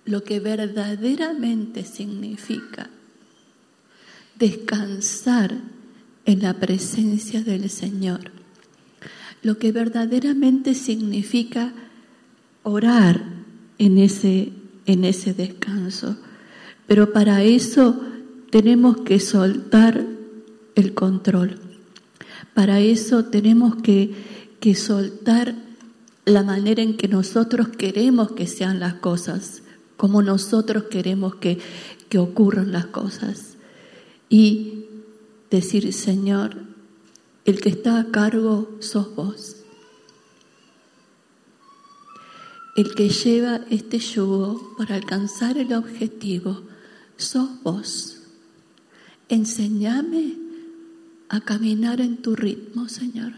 lo 0.06 0.22
que 0.22 0.40
verdaderamente 0.40 1.84
significa 1.84 2.88
descansar 4.38 5.54
en 6.24 6.42
la 6.42 6.54
presencia 6.54 7.42
del 7.42 7.68
Señor, 7.70 8.32
lo 9.42 9.58
que 9.58 9.72
verdaderamente 9.72 10.74
significa 10.74 11.72
orar 12.62 13.22
en 13.78 13.98
ese, 13.98 14.52
en 14.86 15.04
ese 15.04 15.34
descanso. 15.34 16.16
Pero 16.86 17.12
para 17.12 17.42
eso 17.42 18.00
tenemos 18.50 18.98
que 18.98 19.20
soltar 19.20 20.06
el 20.74 20.94
control. 20.94 21.60
Para 22.54 22.80
eso 22.80 23.26
tenemos 23.26 23.76
que, 23.76 24.14
que 24.60 24.74
soltar 24.74 25.54
la 26.24 26.42
manera 26.42 26.82
en 26.82 26.96
que 26.96 27.08
nosotros 27.08 27.68
queremos 27.68 28.32
que 28.32 28.46
sean 28.46 28.80
las 28.80 28.94
cosas, 28.94 29.62
como 29.96 30.22
nosotros 30.22 30.84
queremos 30.84 31.36
que, 31.36 31.58
que 32.08 32.18
ocurran 32.18 32.72
las 32.72 32.86
cosas. 32.86 33.56
Y 34.28 34.86
decir, 35.50 35.92
Señor, 35.92 36.56
el 37.44 37.60
que 37.60 37.68
está 37.68 38.00
a 38.00 38.10
cargo 38.10 38.76
sos 38.80 39.14
vos. 39.14 39.56
El 42.76 42.94
que 42.94 43.08
lleva 43.08 43.60
este 43.70 43.98
yugo 43.98 44.74
para 44.76 44.96
alcanzar 44.96 45.56
el 45.56 45.72
objetivo, 45.72 46.62
sos 47.16 47.62
vos. 47.62 48.22
Enseñame 49.28 50.34
a 51.28 51.40
caminar 51.40 52.00
en 52.00 52.18
tu 52.18 52.36
ritmo, 52.36 52.88
Señor. 52.88 53.32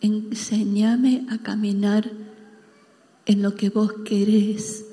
Enséñame 0.00 1.26
a 1.30 1.38
caminar 1.38 2.10
en 3.30 3.42
lo 3.42 3.54
que 3.54 3.70
vos 3.70 3.92
querés 4.04 4.84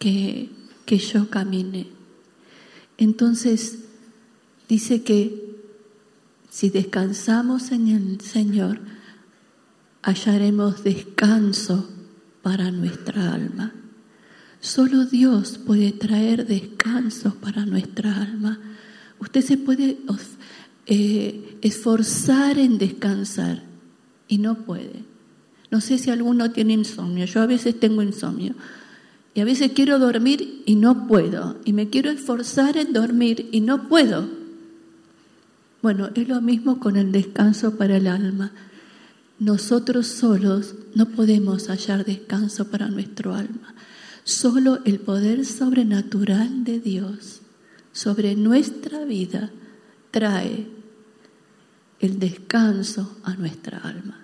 que, 0.00 0.50
que 0.84 0.98
yo 0.98 1.30
camine. 1.30 1.86
Entonces, 2.98 3.78
dice 4.68 5.04
que 5.04 5.54
si 6.50 6.70
descansamos 6.70 7.70
en 7.70 7.86
el 7.86 8.20
Señor, 8.22 8.80
hallaremos 10.02 10.82
descanso 10.82 11.88
para 12.42 12.72
nuestra 12.72 13.32
alma. 13.32 13.72
Solo 14.58 15.06
Dios 15.06 15.56
puede 15.64 15.92
traer 15.92 16.48
descanso 16.48 17.36
para 17.36 17.64
nuestra 17.66 18.20
alma. 18.20 18.58
Usted 19.20 19.42
se 19.42 19.58
puede 19.58 19.98
eh, 20.86 21.58
esforzar 21.62 22.58
en 22.58 22.78
descansar 22.78 23.62
y 24.26 24.38
no 24.38 24.56
puede. 24.64 25.13
No 25.70 25.80
sé 25.80 25.98
si 25.98 26.10
alguno 26.10 26.50
tiene 26.50 26.74
insomnio, 26.74 27.24
yo 27.24 27.40
a 27.40 27.46
veces 27.46 27.78
tengo 27.78 28.02
insomnio 28.02 28.54
y 29.34 29.40
a 29.40 29.44
veces 29.44 29.72
quiero 29.74 29.98
dormir 29.98 30.62
y 30.64 30.76
no 30.76 31.06
puedo 31.08 31.56
y 31.64 31.72
me 31.72 31.90
quiero 31.90 32.10
esforzar 32.10 32.76
en 32.76 32.92
dormir 32.92 33.48
y 33.50 33.60
no 33.60 33.88
puedo. 33.88 34.28
Bueno, 35.82 36.10
es 36.14 36.28
lo 36.28 36.40
mismo 36.40 36.78
con 36.78 36.96
el 36.96 37.12
descanso 37.12 37.76
para 37.76 37.96
el 37.96 38.06
alma. 38.06 38.52
Nosotros 39.38 40.06
solos 40.06 40.76
no 40.94 41.10
podemos 41.10 41.68
hallar 41.68 42.04
descanso 42.04 42.70
para 42.70 42.88
nuestro 42.88 43.34
alma. 43.34 43.74
Solo 44.22 44.78
el 44.84 45.00
poder 45.00 45.44
sobrenatural 45.44 46.64
de 46.64 46.80
Dios 46.80 47.40
sobre 47.92 48.36
nuestra 48.36 49.04
vida 49.04 49.50
trae 50.10 50.66
el 52.00 52.18
descanso 52.18 53.18
a 53.24 53.34
nuestra 53.34 53.78
alma. 53.78 54.23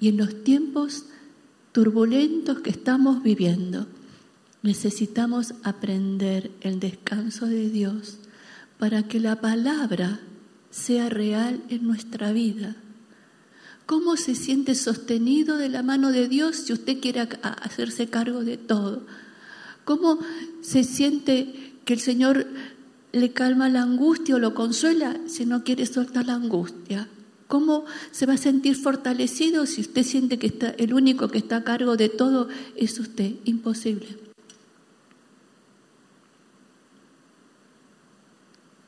Y 0.00 0.08
en 0.08 0.16
los 0.16 0.44
tiempos 0.44 1.04
turbulentos 1.72 2.60
que 2.60 2.70
estamos 2.70 3.22
viviendo, 3.22 3.86
necesitamos 4.62 5.54
aprender 5.62 6.50
el 6.60 6.80
descanso 6.80 7.46
de 7.46 7.70
Dios 7.70 8.18
para 8.78 9.04
que 9.04 9.20
la 9.20 9.40
palabra 9.40 10.20
sea 10.70 11.08
real 11.08 11.62
en 11.68 11.86
nuestra 11.86 12.32
vida. 12.32 12.76
¿Cómo 13.86 14.16
se 14.16 14.34
siente 14.34 14.74
sostenido 14.74 15.56
de 15.56 15.68
la 15.68 15.82
mano 15.82 16.12
de 16.12 16.28
Dios 16.28 16.56
si 16.56 16.72
usted 16.72 17.00
quiere 17.00 17.20
hacerse 17.42 18.08
cargo 18.08 18.44
de 18.44 18.58
todo? 18.58 19.06
¿Cómo 19.84 20.18
se 20.60 20.84
siente 20.84 21.72
que 21.84 21.94
el 21.94 22.00
Señor 22.00 22.46
le 23.12 23.32
calma 23.32 23.70
la 23.70 23.82
angustia 23.82 24.34
o 24.34 24.38
lo 24.38 24.54
consuela 24.54 25.16
si 25.26 25.46
no 25.46 25.64
quiere 25.64 25.86
soltar 25.86 26.26
la 26.26 26.34
angustia? 26.34 27.08
¿Cómo 27.48 27.86
se 28.12 28.26
va 28.26 28.34
a 28.34 28.38
sentir 28.38 28.76
fortalecido 28.76 29.64
si 29.64 29.80
usted 29.80 30.02
siente 30.02 30.38
que 30.38 30.48
está, 30.48 30.68
el 30.70 30.92
único 30.92 31.28
que 31.28 31.38
está 31.38 31.56
a 31.56 31.64
cargo 31.64 31.96
de 31.96 32.10
todo 32.10 32.48
es 32.76 33.00
usted? 33.00 33.32
Imposible. 33.46 34.06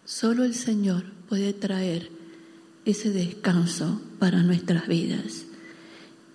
Solo 0.04 0.44
el 0.44 0.54
Señor 0.54 1.04
puede 1.28 1.54
traer 1.54 2.10
ese 2.84 3.10
descanso 3.10 4.02
para 4.18 4.42
nuestras 4.42 4.86
vidas. 4.86 5.46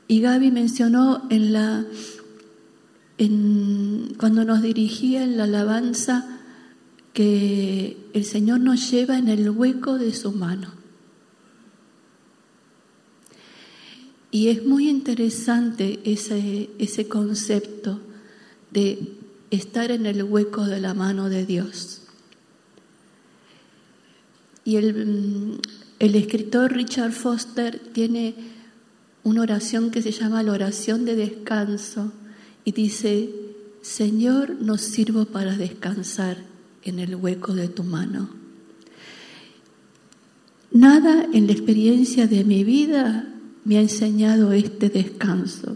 Y 0.07 0.21
Gaby 0.21 0.49
mencionó 0.49 1.27
en 1.29 1.53
la 1.53 1.85
en, 3.17 4.15
cuando 4.17 4.43
nos 4.45 4.61
dirigía 4.61 5.23
en 5.23 5.37
la 5.37 5.43
alabanza 5.43 6.39
que 7.13 7.97
el 8.13 8.25
Señor 8.25 8.61
nos 8.61 8.89
lleva 8.89 9.17
en 9.17 9.29
el 9.29 9.49
hueco 9.49 9.97
de 9.97 10.13
su 10.13 10.31
mano. 10.31 10.84
Y 14.31 14.49
es 14.49 14.65
muy 14.65 14.89
interesante 14.89 15.99
ese, 16.03 16.69
ese 16.77 17.07
concepto 17.07 17.99
de 18.71 19.15
estar 19.51 19.91
en 19.91 20.05
el 20.05 20.23
hueco 20.23 20.65
de 20.65 20.81
la 20.81 20.93
mano 20.93 21.29
de 21.29 21.45
Dios. 21.45 22.01
Y 24.65 24.77
el, 24.77 25.61
escritor 25.99 26.73
Richard 26.73 27.11
Foster 27.11 27.79
tiene 27.93 28.33
una 29.23 29.43
oración 29.43 29.91
que 29.91 30.01
se 30.01 30.11
llama 30.11 30.41
la 30.41 30.53
oración 30.53 31.05
de 31.05 31.15
descanso 31.15 32.11
y 32.63 32.71
dice, 32.71 33.29
Señor, 33.81 34.57
nos 34.59 34.81
sirvo 34.81 35.25
para 35.25 35.55
descansar 35.55 36.37
en 36.83 36.97
el 36.97 37.15
hueco 37.15 37.53
de 37.53 37.67
tu 37.67 37.83
mano. 37.83 38.29
Nada 40.71 41.27
en 41.31 41.45
la 41.45 41.53
experiencia 41.53 42.27
de 42.27 42.43
mi 42.43 42.63
vida 42.63 43.34
me 43.65 43.77
ha 43.77 43.81
enseñado 43.81 44.53
este 44.53 44.89
descanso. 44.89 45.75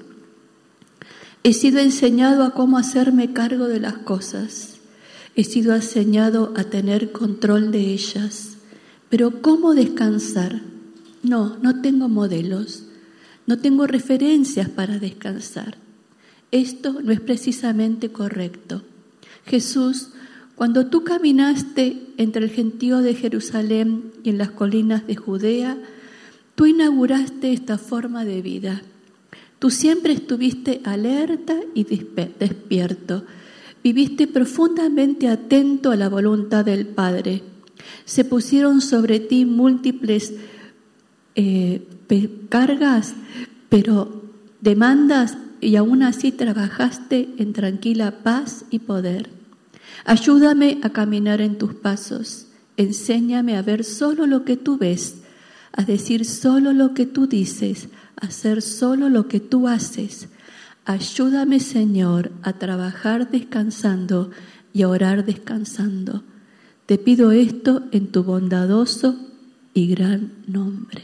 He 1.44 1.54
sido 1.54 1.80
enseñado 1.80 2.44
a 2.44 2.52
cómo 2.52 2.78
hacerme 2.78 3.34
cargo 3.34 3.68
de 3.68 3.80
las 3.80 3.98
cosas. 3.98 4.78
He 5.36 5.44
sido 5.44 5.76
enseñado 5.76 6.54
a 6.56 6.64
tener 6.66 7.12
control 7.12 7.72
de 7.72 7.80
ellas. 7.80 8.58
Pero 9.10 9.42
¿cómo 9.42 9.74
descansar? 9.74 10.62
No, 11.24 11.58
no 11.62 11.82
tengo 11.82 12.08
modelos, 12.08 12.86
no 13.48 13.58
tengo 13.58 13.88
referencias 13.88 14.70
para 14.70 15.00
descansar. 15.00 15.78
Esto 16.52 17.02
no 17.02 17.12
es 17.12 17.20
precisamente 17.20 18.10
correcto. 18.10 18.84
Jesús, 19.46 20.10
cuando 20.56 20.88
tú 20.88 21.04
caminaste 21.04 22.06
entre 22.18 22.44
el 22.44 22.52
gentío 22.52 23.00
de 23.00 23.16
Jerusalén 23.16 24.12
y 24.24 24.30
en 24.30 24.38
las 24.38 24.52
colinas 24.52 25.08
de 25.08 25.16
Judea, 25.16 25.78
tú 26.60 26.66
inauguraste 26.66 27.54
esta 27.54 27.78
forma 27.78 28.26
de 28.26 28.42
vida. 28.42 28.82
Tú 29.60 29.70
siempre 29.70 30.12
estuviste 30.12 30.82
alerta 30.84 31.56
y 31.74 31.86
despierto. 31.86 33.24
Viviste 33.82 34.28
profundamente 34.28 35.30
atento 35.30 35.92
a 35.92 35.96
la 35.96 36.10
voluntad 36.10 36.66
del 36.66 36.86
Padre 36.86 37.44
se 38.06 38.26
pusieron 38.26 38.82
sobre 38.82 39.20
ti 39.20 39.46
múltiples 39.46 40.34
eh, 41.36 41.88
cargas, 42.50 43.14
pero 43.70 44.24
demandas 44.62 45.38
y 45.62 45.76
aún 45.76 46.02
así 46.04 46.32
trabajaste 46.32 47.30
en 47.38 47.54
tranquila 47.54 48.24
paz 48.24 48.66
y 48.72 48.80
poder. 48.80 49.30
Ayúdame 50.06 50.80
a 50.82 50.90
caminar 50.90 51.40
en 51.40 51.58
tus 51.58 51.76
pasos. 51.76 52.48
Enséñame 52.78 53.58
a 53.58 53.62
ver 53.62 53.84
solo 53.84 54.26
lo 54.26 54.44
que 54.44 54.58
tú 54.58 54.78
ves, 54.78 55.19
a 55.72 55.84
decir 55.84 56.26
solo 56.26 56.74
lo 56.74 56.94
que 56.94 57.06
tú 57.06 57.28
dices, 57.28 57.90
a 58.16 58.28
hacer 58.28 58.62
solo 58.62 59.10
lo 59.10 59.28
que 59.28 59.40
tú 59.40 59.68
haces. 59.68 60.30
Ayúdame, 60.86 61.60
Señor, 61.60 62.32
a 62.42 62.54
trabajar 62.54 63.30
descansando 63.30 64.32
y 64.74 64.82
a 64.82 64.90
orar 64.90 65.26
descansando. 65.26 66.24
Te 66.86 66.98
pido 66.98 67.32
esto 67.32 67.84
en 67.92 68.08
tu 68.08 68.24
bondadoso 68.24 69.16
y 69.74 69.88
gran 69.88 70.34
nombre. 70.48 71.04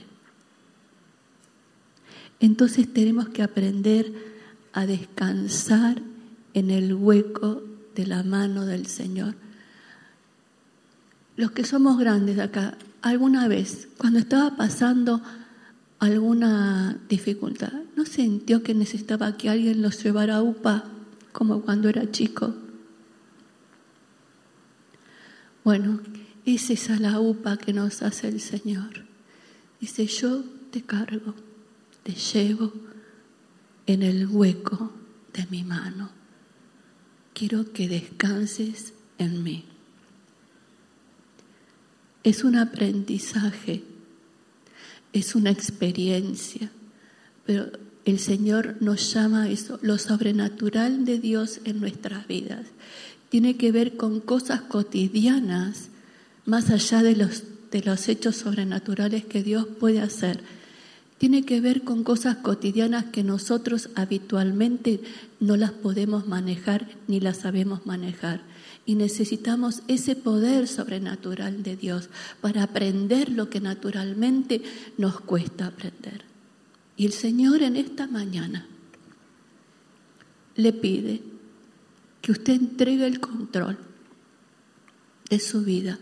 Entonces 2.39 2.91
tenemos 2.91 3.29
que 3.29 3.43
aprender 3.43 4.11
a 4.73 4.85
descansar 4.85 6.01
en 6.53 6.71
el 6.71 6.93
hueco 6.93 7.63
de 7.95 8.07
la 8.07 8.23
mano 8.23 8.65
del 8.65 8.87
Señor. 8.87 9.35
Los 11.37 11.51
que 11.51 11.63
somos 11.63 11.97
grandes 11.97 12.39
acá, 12.39 12.77
alguna 13.05 13.47
vez, 13.47 13.87
cuando 13.99 14.17
estaba 14.17 14.57
pasando 14.57 15.21
alguna 15.99 16.99
dificultad, 17.07 17.71
¿no 17.95 18.03
sintió 18.03 18.63
que 18.63 18.73
necesitaba 18.73 19.37
que 19.37 19.47
alguien 19.47 19.83
los 19.83 20.03
llevara 20.03 20.37
a 20.37 20.41
UPA 20.41 20.85
como 21.31 21.61
cuando 21.61 21.87
era 21.87 22.11
chico? 22.11 22.55
Bueno, 25.63 25.99
es 26.45 26.71
esa 26.71 26.99
la 26.99 27.19
upa 27.19 27.57
que 27.57 27.73
nos 27.73 28.01
hace 28.01 28.27
el 28.27 28.41
Señor. 28.41 29.05
Dice, 29.79 30.07
yo 30.07 30.43
te 30.71 30.81
cargo, 30.81 31.35
te 32.01 32.13
llevo 32.13 32.73
en 33.85 34.01
el 34.01 34.25
hueco 34.25 34.91
de 35.31 35.45
mi 35.51 35.63
mano. 35.63 36.09
Quiero 37.35 37.71
que 37.71 37.87
descanses 37.87 38.93
en 39.19 39.43
mí. 39.43 39.74
Es 42.25 42.43
un 42.43 42.57
aprendizaje, 42.57 43.83
es 45.13 45.33
una 45.33 45.51
experiencia, 45.51 46.69
pero 47.45 47.71
el 48.03 48.19
Señor 48.19 48.75
nos 48.81 49.13
llama 49.13 49.43
a 49.43 49.49
eso, 49.49 49.79
lo 49.81 49.97
sobrenatural 49.97 51.05
de 51.05 51.19
Dios 51.19 51.61
en 51.63 51.79
nuestras 51.79 52.27
vidas 52.27 52.65
tiene 53.35 53.57
que 53.57 53.73
ver 53.73 53.97
con 53.97 54.21
cosas 54.21 54.61
cotidianas, 54.61 55.89
más 56.45 56.69
allá 56.69 57.03
de 57.03 57.17
los, 57.17 57.43
de 57.69 57.81
los 57.81 58.07
hechos 58.07 58.37
sobrenaturales 58.37 59.25
que 59.25 59.43
Dios 59.43 59.67
puede 59.79 59.99
hacer. 59.99 60.39
Tiene 61.17 61.43
que 61.43 61.59
ver 61.59 61.83
con 61.83 62.05
cosas 62.05 62.37
cotidianas 62.37 63.05
que 63.05 63.23
nosotros 63.23 63.89
habitualmente 63.95 65.01
no 65.41 65.57
las 65.57 65.71
podemos 65.71 66.27
manejar 66.27 66.87
ni 67.07 67.19
las 67.19 67.39
sabemos 67.39 67.85
manejar. 67.85 68.41
Y 68.85 68.95
necesitamos 68.95 69.81
ese 69.87 70.15
poder 70.15 70.67
sobrenatural 70.67 71.63
de 71.63 71.75
Dios 71.75 72.09
para 72.41 72.63
aprender 72.63 73.31
lo 73.31 73.49
que 73.49 73.59
naturalmente 73.59 74.61
nos 74.97 75.19
cuesta 75.21 75.67
aprender. 75.67 76.23
Y 76.95 77.05
el 77.05 77.13
Señor 77.13 77.63
en 77.63 77.75
esta 77.75 78.07
mañana 78.07 78.67
le 80.55 80.71
pide 80.71 81.21
que 82.21 82.31
usted 82.31 82.53
entregue 82.53 83.05
el 83.05 83.19
control 83.19 83.77
de 85.29 85.39
su 85.39 85.63
vida 85.63 85.99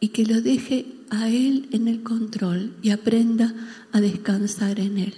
y 0.00 0.08
que 0.08 0.24
lo 0.24 0.40
deje 0.40 0.86
a 1.10 1.28
Él 1.28 1.68
en 1.72 1.88
el 1.88 2.02
control 2.02 2.74
y 2.82 2.90
aprenda 2.90 3.54
a 3.92 4.00
descansar 4.00 4.80
en 4.80 4.98
Él. 4.98 5.14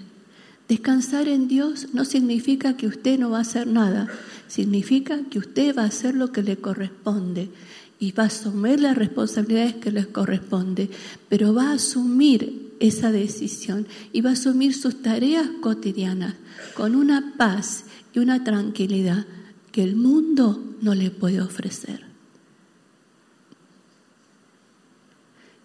Descansar 0.73 1.29
en 1.29 1.49
Dios 1.49 1.89
no 1.93 2.07
significa 2.07 2.79
que 2.79 2.87
usted 2.87 3.19
no 3.19 3.29
va 3.29 3.37
a 3.37 3.43
hacer 3.43 3.67
nada, 3.67 4.09
significa 4.49 5.23
que 5.25 5.39
usted 5.39 5.77
va 5.77 5.83
a 5.83 5.89
hacer 5.89 6.15
lo 6.15 6.33
que 6.33 6.43
le 6.43 6.57
corresponde 6.57 7.51
y 7.99 8.13
va 8.13 8.23
a 8.23 8.29
asumir 8.29 8.81
las 8.81 8.97
responsabilidades 8.97 9.75
que 9.75 9.93
le 9.93 10.07
corresponde, 10.07 10.89
pero 11.29 11.53
va 11.53 11.69
a 11.69 11.75
asumir 11.75 12.73
esa 12.81 13.13
decisión 13.13 13.87
y 14.15 14.23
va 14.23 14.31
a 14.31 14.33
asumir 14.33 14.73
sus 14.73 15.03
tareas 15.03 15.47
cotidianas 15.61 16.37
con 16.73 16.97
una 16.97 17.35
paz 17.37 17.85
y 18.15 18.21
una 18.21 18.43
tranquilidad 18.43 19.27
que 19.73 19.83
el 19.83 19.95
mundo 19.95 20.77
no 20.81 20.95
le 20.95 21.11
puede 21.11 21.43
ofrecer. 21.43 22.07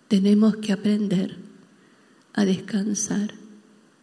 Tenemos 0.09 0.57
que 0.57 0.73
aprender 0.73 1.37
a 2.33 2.43
descansar 2.43 3.36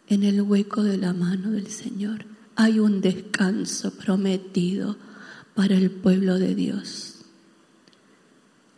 en 0.07 0.23
el 0.23 0.41
hueco 0.41 0.83
de 0.83 0.97
la 0.97 1.13
mano 1.13 1.51
del 1.51 1.67
Señor. 1.67 2.25
Hay 2.55 2.79
un 2.79 3.01
descanso 3.01 3.91
prometido 3.91 4.97
para 5.55 5.75
el 5.75 5.91
pueblo 5.91 6.37
de 6.37 6.55
Dios. 6.55 7.15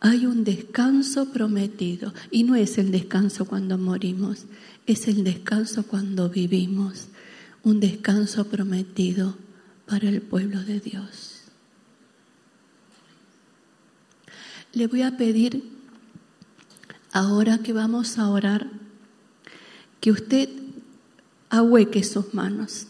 Hay 0.00 0.26
un 0.26 0.44
descanso 0.44 1.30
prometido 1.32 2.14
y 2.30 2.44
no 2.44 2.54
es 2.54 2.78
el 2.78 2.92
descanso 2.92 3.46
cuando 3.46 3.78
morimos, 3.78 4.44
es 4.86 5.08
el 5.08 5.24
descanso 5.24 5.84
cuando 5.84 6.28
vivimos, 6.28 7.08
un 7.64 7.80
descanso 7.80 8.44
prometido 8.46 9.36
para 9.86 10.08
el 10.08 10.22
pueblo 10.22 10.62
de 10.62 10.78
Dios. 10.78 11.42
Le 14.72 14.86
voy 14.86 15.02
a 15.02 15.16
pedir, 15.16 15.64
ahora 17.12 17.58
que 17.58 17.72
vamos 17.72 18.18
a 18.18 18.28
orar, 18.28 18.70
que 20.00 20.12
usted 20.12 20.48
ahueque 21.50 22.02
sus 22.04 22.34
manos, 22.34 22.86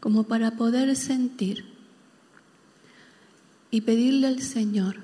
como 0.00 0.24
para 0.24 0.52
poder 0.52 0.94
sentir 0.96 1.64
y 3.70 3.80
pedirle 3.80 4.26
al 4.26 4.42
Señor 4.42 4.96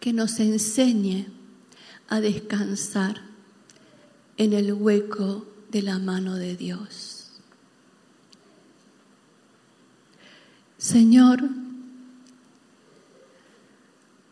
que 0.00 0.12
nos 0.12 0.40
enseñe 0.40 1.26
a 2.08 2.20
descansar 2.20 3.20
en 4.36 4.52
el 4.54 4.72
hueco 4.72 5.46
de 5.70 5.82
la 5.82 5.98
mano 5.98 6.34
de 6.34 6.56
Dios. 6.56 7.30
Señor, 10.78 11.42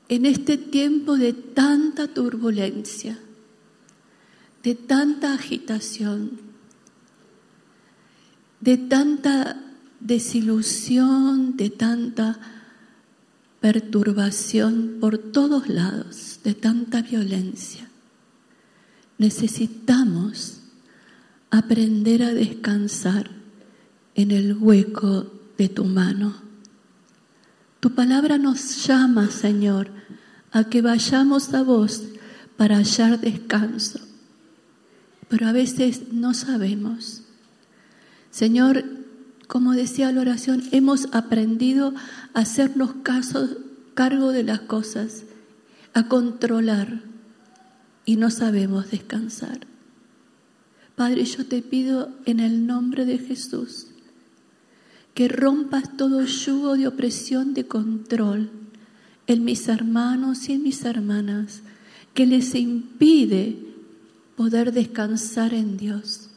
en 0.08 0.24
este 0.24 0.56
tiempo 0.56 1.18
de 1.18 1.34
tanta 1.34 2.08
turbulencia, 2.08 3.18
de 4.62 4.74
tanta 4.74 5.34
agitación, 5.34 6.47
de 8.60 8.76
tanta 8.76 9.60
desilusión, 10.00 11.56
de 11.56 11.70
tanta 11.70 12.38
perturbación 13.60 14.98
por 15.00 15.18
todos 15.18 15.68
lados, 15.68 16.40
de 16.44 16.54
tanta 16.54 17.02
violencia. 17.02 17.88
Necesitamos 19.18 20.60
aprender 21.50 22.22
a 22.22 22.32
descansar 22.32 23.30
en 24.14 24.30
el 24.30 24.56
hueco 24.56 25.32
de 25.56 25.68
tu 25.68 25.84
mano. 25.84 26.34
Tu 27.80 27.94
palabra 27.94 28.38
nos 28.38 28.86
llama, 28.86 29.30
Señor, 29.30 29.90
a 30.50 30.64
que 30.64 30.82
vayamos 30.82 31.52
a 31.54 31.62
vos 31.62 32.02
para 32.56 32.76
hallar 32.76 33.20
descanso, 33.20 34.00
pero 35.28 35.46
a 35.46 35.52
veces 35.52 36.12
no 36.12 36.34
sabemos. 36.34 37.27
Señor, 38.30 38.84
como 39.46 39.72
decía 39.72 40.12
la 40.12 40.20
oración, 40.20 40.62
hemos 40.72 41.08
aprendido 41.12 41.94
a 42.34 42.40
hacernos 42.40 42.94
cargo 43.94 44.32
de 44.32 44.44
las 44.44 44.60
cosas, 44.60 45.24
a 45.94 46.08
controlar 46.08 47.02
y 48.04 48.16
no 48.16 48.30
sabemos 48.30 48.90
descansar. 48.90 49.66
Padre, 50.96 51.24
yo 51.24 51.46
te 51.46 51.62
pido 51.62 52.10
en 52.26 52.40
el 52.40 52.66
nombre 52.66 53.06
de 53.06 53.18
Jesús 53.18 53.86
que 55.14 55.28
rompas 55.28 55.96
todo 55.96 56.24
yugo 56.24 56.76
de 56.76 56.86
opresión, 56.86 57.54
de 57.54 57.66
control 57.66 58.50
en 59.26 59.44
mis 59.44 59.68
hermanos 59.68 60.48
y 60.48 60.52
en 60.52 60.62
mis 60.62 60.84
hermanas, 60.84 61.62
que 62.14 62.26
les 62.26 62.54
impide 62.54 63.58
poder 64.36 64.72
descansar 64.72 65.54
en 65.54 65.76
Dios 65.76 66.27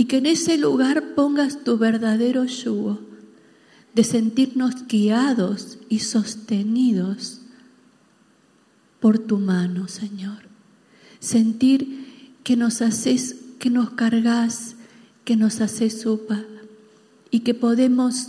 y 0.00 0.06
que 0.06 0.16
en 0.16 0.24
ese 0.24 0.56
lugar 0.56 1.14
pongas 1.14 1.62
tu 1.62 1.76
verdadero 1.76 2.46
yugo 2.46 3.00
de 3.94 4.02
sentirnos 4.02 4.86
guiados 4.86 5.76
y 5.90 5.98
sostenidos 5.98 7.42
por 8.98 9.18
tu 9.18 9.38
mano, 9.38 9.88
Señor. 9.88 10.38
Sentir 11.18 12.38
que 12.44 12.56
nos 12.56 12.80
haces, 12.80 13.36
que 13.58 13.68
nos 13.68 13.90
cargas, 13.90 14.74
que 15.26 15.36
nos 15.36 15.60
haces 15.60 16.00
supa 16.00 16.44
y 17.30 17.40
que 17.40 17.52
podemos 17.52 18.28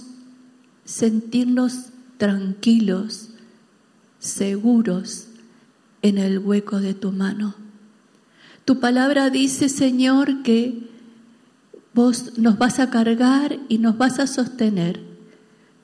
sentirnos 0.84 1.86
tranquilos, 2.18 3.30
seguros 4.20 5.28
en 6.02 6.18
el 6.18 6.40
hueco 6.40 6.82
de 6.82 6.96
tu 6.96 7.14
mano. 7.14 7.56
Tu 8.66 8.82
palabra 8.82 9.30
dice, 9.30 9.70
Señor, 9.70 10.44
que 10.44 10.91
Vos 11.94 12.38
nos 12.38 12.58
vas 12.58 12.80
a 12.80 12.90
cargar 12.90 13.58
y 13.68 13.78
nos 13.78 13.98
vas 13.98 14.20
a 14.20 14.28
sostener. 14.28 15.12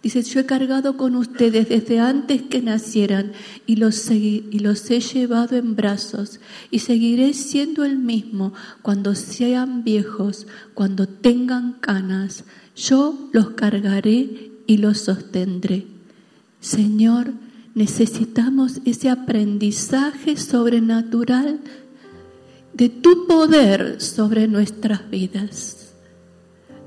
Dice, 0.02 0.22
yo 0.22 0.40
he 0.40 0.46
cargado 0.46 0.96
con 0.96 1.16
ustedes 1.16 1.68
desde 1.68 2.00
antes 2.00 2.44
que 2.44 2.62
nacieran 2.62 3.34
y 3.66 3.78
los, 3.78 4.10
y 4.12 4.60
los 4.60 4.90
he 4.90 5.02
llevado 5.02 5.58
en 5.58 5.76
brazos 5.76 6.40
y 6.72 6.80
seguiré 6.80 7.34
siendo 7.34 7.84
el 7.84 7.98
mismo 7.98 8.54
cuando 8.84 9.16
sean 9.16 9.84
viejos, 9.84 10.48
cuando 10.74 11.08
tengan 11.08 11.74
canas. 11.74 12.46
Yo 12.76 13.30
los 13.34 13.50
cargaré 13.52 14.52
y 14.66 14.78
los 14.78 15.00
sostendré. 15.00 15.88
Señor, 16.62 17.34
necesitamos 17.74 18.80
ese 18.86 19.10
aprendizaje 19.10 20.38
sobrenatural 20.38 21.60
de 22.74 22.90
tu 22.90 23.28
poder 23.28 24.00
sobre 24.00 24.48
nuestras 24.48 25.10
vidas. 25.10 25.77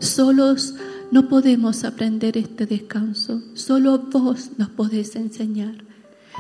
Solos 0.01 0.75
no 1.11 1.29
podemos 1.29 1.85
aprender 1.85 2.39
este 2.39 2.67
descanso, 2.67 3.43
solo 3.55 3.99
vos 3.99 4.51
nos 4.57 4.71
podés 4.71 5.15
enseñar. 5.15 5.85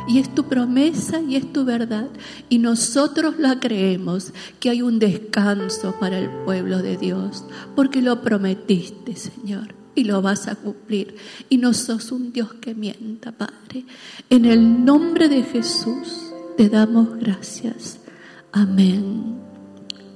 Y 0.08 0.18
es 0.18 0.34
tu 0.34 0.44
promesa 0.44 1.20
y 1.20 1.36
es 1.36 1.52
tu 1.52 1.64
verdad. 1.64 2.08
Y 2.48 2.58
nosotros 2.58 3.38
la 3.38 3.60
creemos 3.60 4.32
que 4.58 4.70
hay 4.70 4.82
un 4.82 4.98
descanso 4.98 5.94
para 6.00 6.18
el 6.18 6.30
pueblo 6.44 6.82
de 6.82 6.96
Dios, 6.96 7.44
porque 7.76 8.00
lo 8.00 8.22
prometiste, 8.22 9.16
Señor, 9.16 9.74
y 9.94 10.04
lo 10.04 10.22
vas 10.22 10.48
a 10.48 10.54
cumplir. 10.54 11.16
Y 11.48 11.58
no 11.58 11.74
sos 11.74 12.12
un 12.12 12.32
Dios 12.32 12.54
que 12.54 12.74
mienta, 12.74 13.32
Padre. 13.32 13.84
En 14.30 14.46
el 14.46 14.84
nombre 14.84 15.28
de 15.28 15.42
Jesús 15.42 16.32
te 16.56 16.68
damos 16.68 17.18
gracias. 17.18 17.98
Amén 18.52 19.36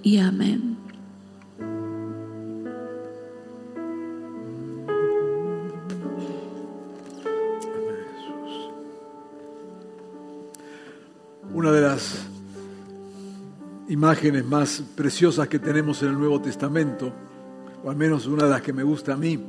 y 0.03 0.19
amén. 0.19 0.74
Imágenes 14.05 14.45
más 14.45 14.83
preciosas 14.95 15.49
que 15.49 15.59
tenemos 15.59 16.03
en 16.03 16.11
el 16.11 16.19
Nuevo 16.19 16.39
Testamento, 16.39 17.11
o 17.83 17.89
al 17.89 17.97
menos 17.97 18.27
una 18.27 18.45
de 18.45 18.51
las 18.51 18.61
que 18.61 18.75
me 18.75 18.83
gusta 18.83 19.15
a 19.15 19.17
mí, 19.17 19.43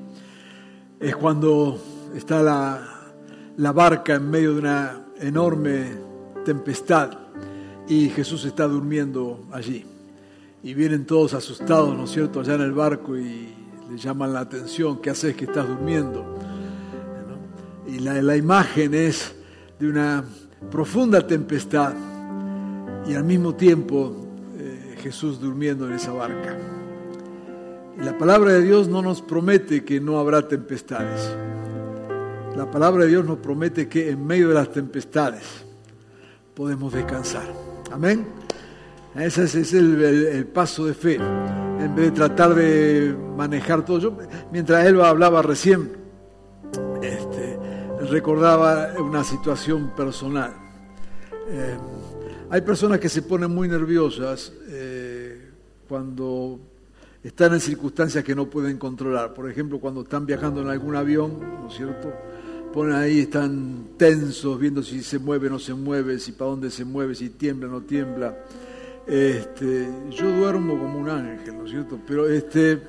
es 0.98 1.14
cuando 1.14 1.78
está 2.16 2.42
la, 2.42 3.74
barca 3.74 4.16
en 4.16 4.32
medio 4.32 4.54
de 4.54 4.60
una 4.60 5.08
enorme 5.20 5.98
tempestad 6.46 7.12
y 7.90 8.08
Jesús 8.08 8.46
está 8.46 8.66
durmiendo 8.66 9.46
allí. 9.52 9.86
Y 10.64 10.74
vienen 10.74 11.06
todos 11.06 11.34
asustados, 11.34 11.94
¿no 11.94 12.06
es 12.06 12.12
cierto?, 12.12 12.40
allá 12.40 12.54
en 12.54 12.62
el 12.62 12.72
barco 12.72 13.18
y 13.18 13.54
le 13.92 13.98
llaman 13.98 14.32
la 14.32 14.40
atención, 14.40 15.02
¿qué 15.02 15.10
haces 15.10 15.36
que 15.36 15.44
estás 15.44 15.68
durmiendo? 15.68 16.24
Y 17.86 18.00
la, 18.00 18.22
la 18.22 18.38
imagen 18.38 18.94
es 18.94 19.36
de 19.78 19.90
una 19.90 20.24
profunda 20.72 21.28
tempestad 21.28 21.94
y 23.06 23.16
al 23.16 23.26
mismo 23.26 23.54
tiempo 23.54 24.22
Jesús 25.06 25.40
durmiendo 25.40 25.86
en 25.86 25.94
esa 25.94 26.12
barca. 26.14 26.58
La 28.02 28.18
palabra 28.18 28.54
de 28.54 28.64
Dios 28.64 28.88
no 28.88 29.04
nos 29.04 29.22
promete 29.22 29.86
que 29.86 30.02
no 30.02 30.18
habrá 30.18 30.48
tempestades. 30.48 31.32
La 32.56 32.72
palabra 32.72 33.04
de 33.04 33.12
Dios 33.12 33.24
nos 33.24 33.38
promete 33.38 33.88
que 33.88 34.10
en 34.10 34.26
medio 34.26 34.50
de 34.50 34.56
las 34.56 34.72
tempestades 34.72 35.44
podemos 36.56 36.92
descansar. 36.92 37.46
Amén. 37.92 38.26
Ese 39.14 39.44
es 39.44 39.74
el, 39.74 40.48
paso 40.52 40.88
de 40.88 40.96
fe. 40.96 41.18
En 41.18 41.94
vez 41.94 42.06
de 42.06 42.12
tratar 42.12 42.56
de 42.56 43.16
manejar 43.38 43.86
todo. 43.86 44.00
Yo, 44.00 44.18
mientras 44.52 44.88
Elba 44.88 45.10
hablaba 45.10 45.44
recién, 45.44 45.92
recordaba 48.10 48.90
una 49.00 49.24
situación 49.24 49.92
personal. 49.96 50.52
Eh, 51.48 51.78
hay 52.50 52.62
personas 52.62 53.00
que 53.00 53.10
se 53.10 53.22
ponen 53.22 53.52
muy 53.52 53.68
nerviosas 53.68 54.54
eh, 54.68 55.50
cuando 55.88 56.60
están 57.24 57.54
en 57.54 57.60
circunstancias 57.60 58.24
que 58.24 58.36
no 58.36 58.50
pueden 58.50 58.78
controlar. 58.78 59.34
Por 59.34 59.50
ejemplo, 59.50 59.80
cuando 59.80 60.02
están 60.02 60.26
viajando 60.26 60.62
en 60.62 60.70
algún 60.70 60.96
avión, 60.96 61.40
¿no 61.40 61.70
es 61.70 61.76
cierto? 61.76 62.14
Ponen 62.72 62.94
ahí, 62.94 63.22
están 63.22 63.90
tensos, 63.98 64.60
viendo 64.60 64.84
si 64.84 65.02
se 65.02 65.18
mueve 65.18 65.48
o 65.48 65.52
no 65.52 65.60
se 65.60 65.74
mueve, 65.74 66.20
si 66.20 66.34
para 66.34 66.52
dónde 66.52 66.70
se 66.70 66.86
mueve, 66.86 67.16
si 67.16 67.30
tiembla 67.30 67.68
o 67.68 67.72
no 67.72 67.82
tiembla. 67.82 68.38
Este, 69.08 69.88
yo 70.12 70.32
duermo 70.32 70.78
como 70.78 71.00
un 71.00 71.10
ángel, 71.10 71.58
¿no 71.58 71.66
es 71.66 71.72
cierto? 71.72 72.00
Pero 72.06 72.28
este, 72.28 72.80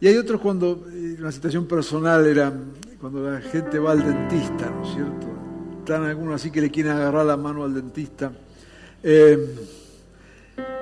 y 0.00 0.06
hay 0.06 0.16
otros 0.16 0.40
cuando, 0.40 0.86
eh, 0.92 1.16
una 1.18 1.32
situación 1.32 1.66
personal 1.66 2.26
era 2.26 2.52
cuando 3.00 3.30
la 3.30 3.40
gente 3.40 3.78
va 3.78 3.92
al 3.92 4.04
dentista, 4.04 4.70
¿no 4.70 4.82
es 4.84 4.94
cierto? 4.94 5.37
Están 5.88 6.04
algunos 6.04 6.34
así 6.34 6.50
que 6.50 6.60
le 6.60 6.70
quieren 6.70 6.92
agarrar 6.92 7.24
la 7.24 7.38
mano 7.38 7.64
al 7.64 7.72
dentista. 7.72 8.30
Eh, 9.02 9.56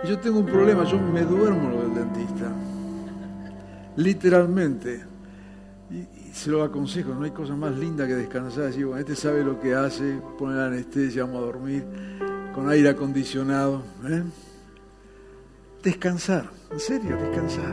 yo 0.05 0.19
tengo 0.19 0.40
un 0.40 0.47
problema, 0.47 0.83
yo 0.83 0.99
me 0.99 1.23
duermo 1.23 1.71
lo 1.71 1.83
del 1.83 1.95
dentista, 1.95 2.53
literalmente. 3.95 5.05
Y, 5.92 6.33
se 6.33 6.51
lo 6.51 6.64
aconsejo, 6.64 7.14
no 7.14 7.23
hay 7.23 7.31
cosa 7.31 7.55
más 7.55 7.79
linda 7.79 8.05
que 8.09 8.16
descansar, 8.16 8.64
decir, 8.64 8.85
bueno, 8.85 8.99
este 8.99 9.14
sabe 9.14 9.45
lo 9.45 9.61
que 9.61 9.77
hace, 9.77 10.21
pone 10.37 10.57
la 10.57 10.66
anestesia, 10.66 11.23
vamos 11.23 11.40
a 11.40 11.47
dormir, 11.47 11.85
con 12.53 12.69
aire 12.69 12.88
acondicionado. 12.88 13.85
¿eh? 14.09 14.25
Descansar, 15.85 16.51
en 16.73 16.81
serio, 16.81 17.16
descansar. 17.16 17.73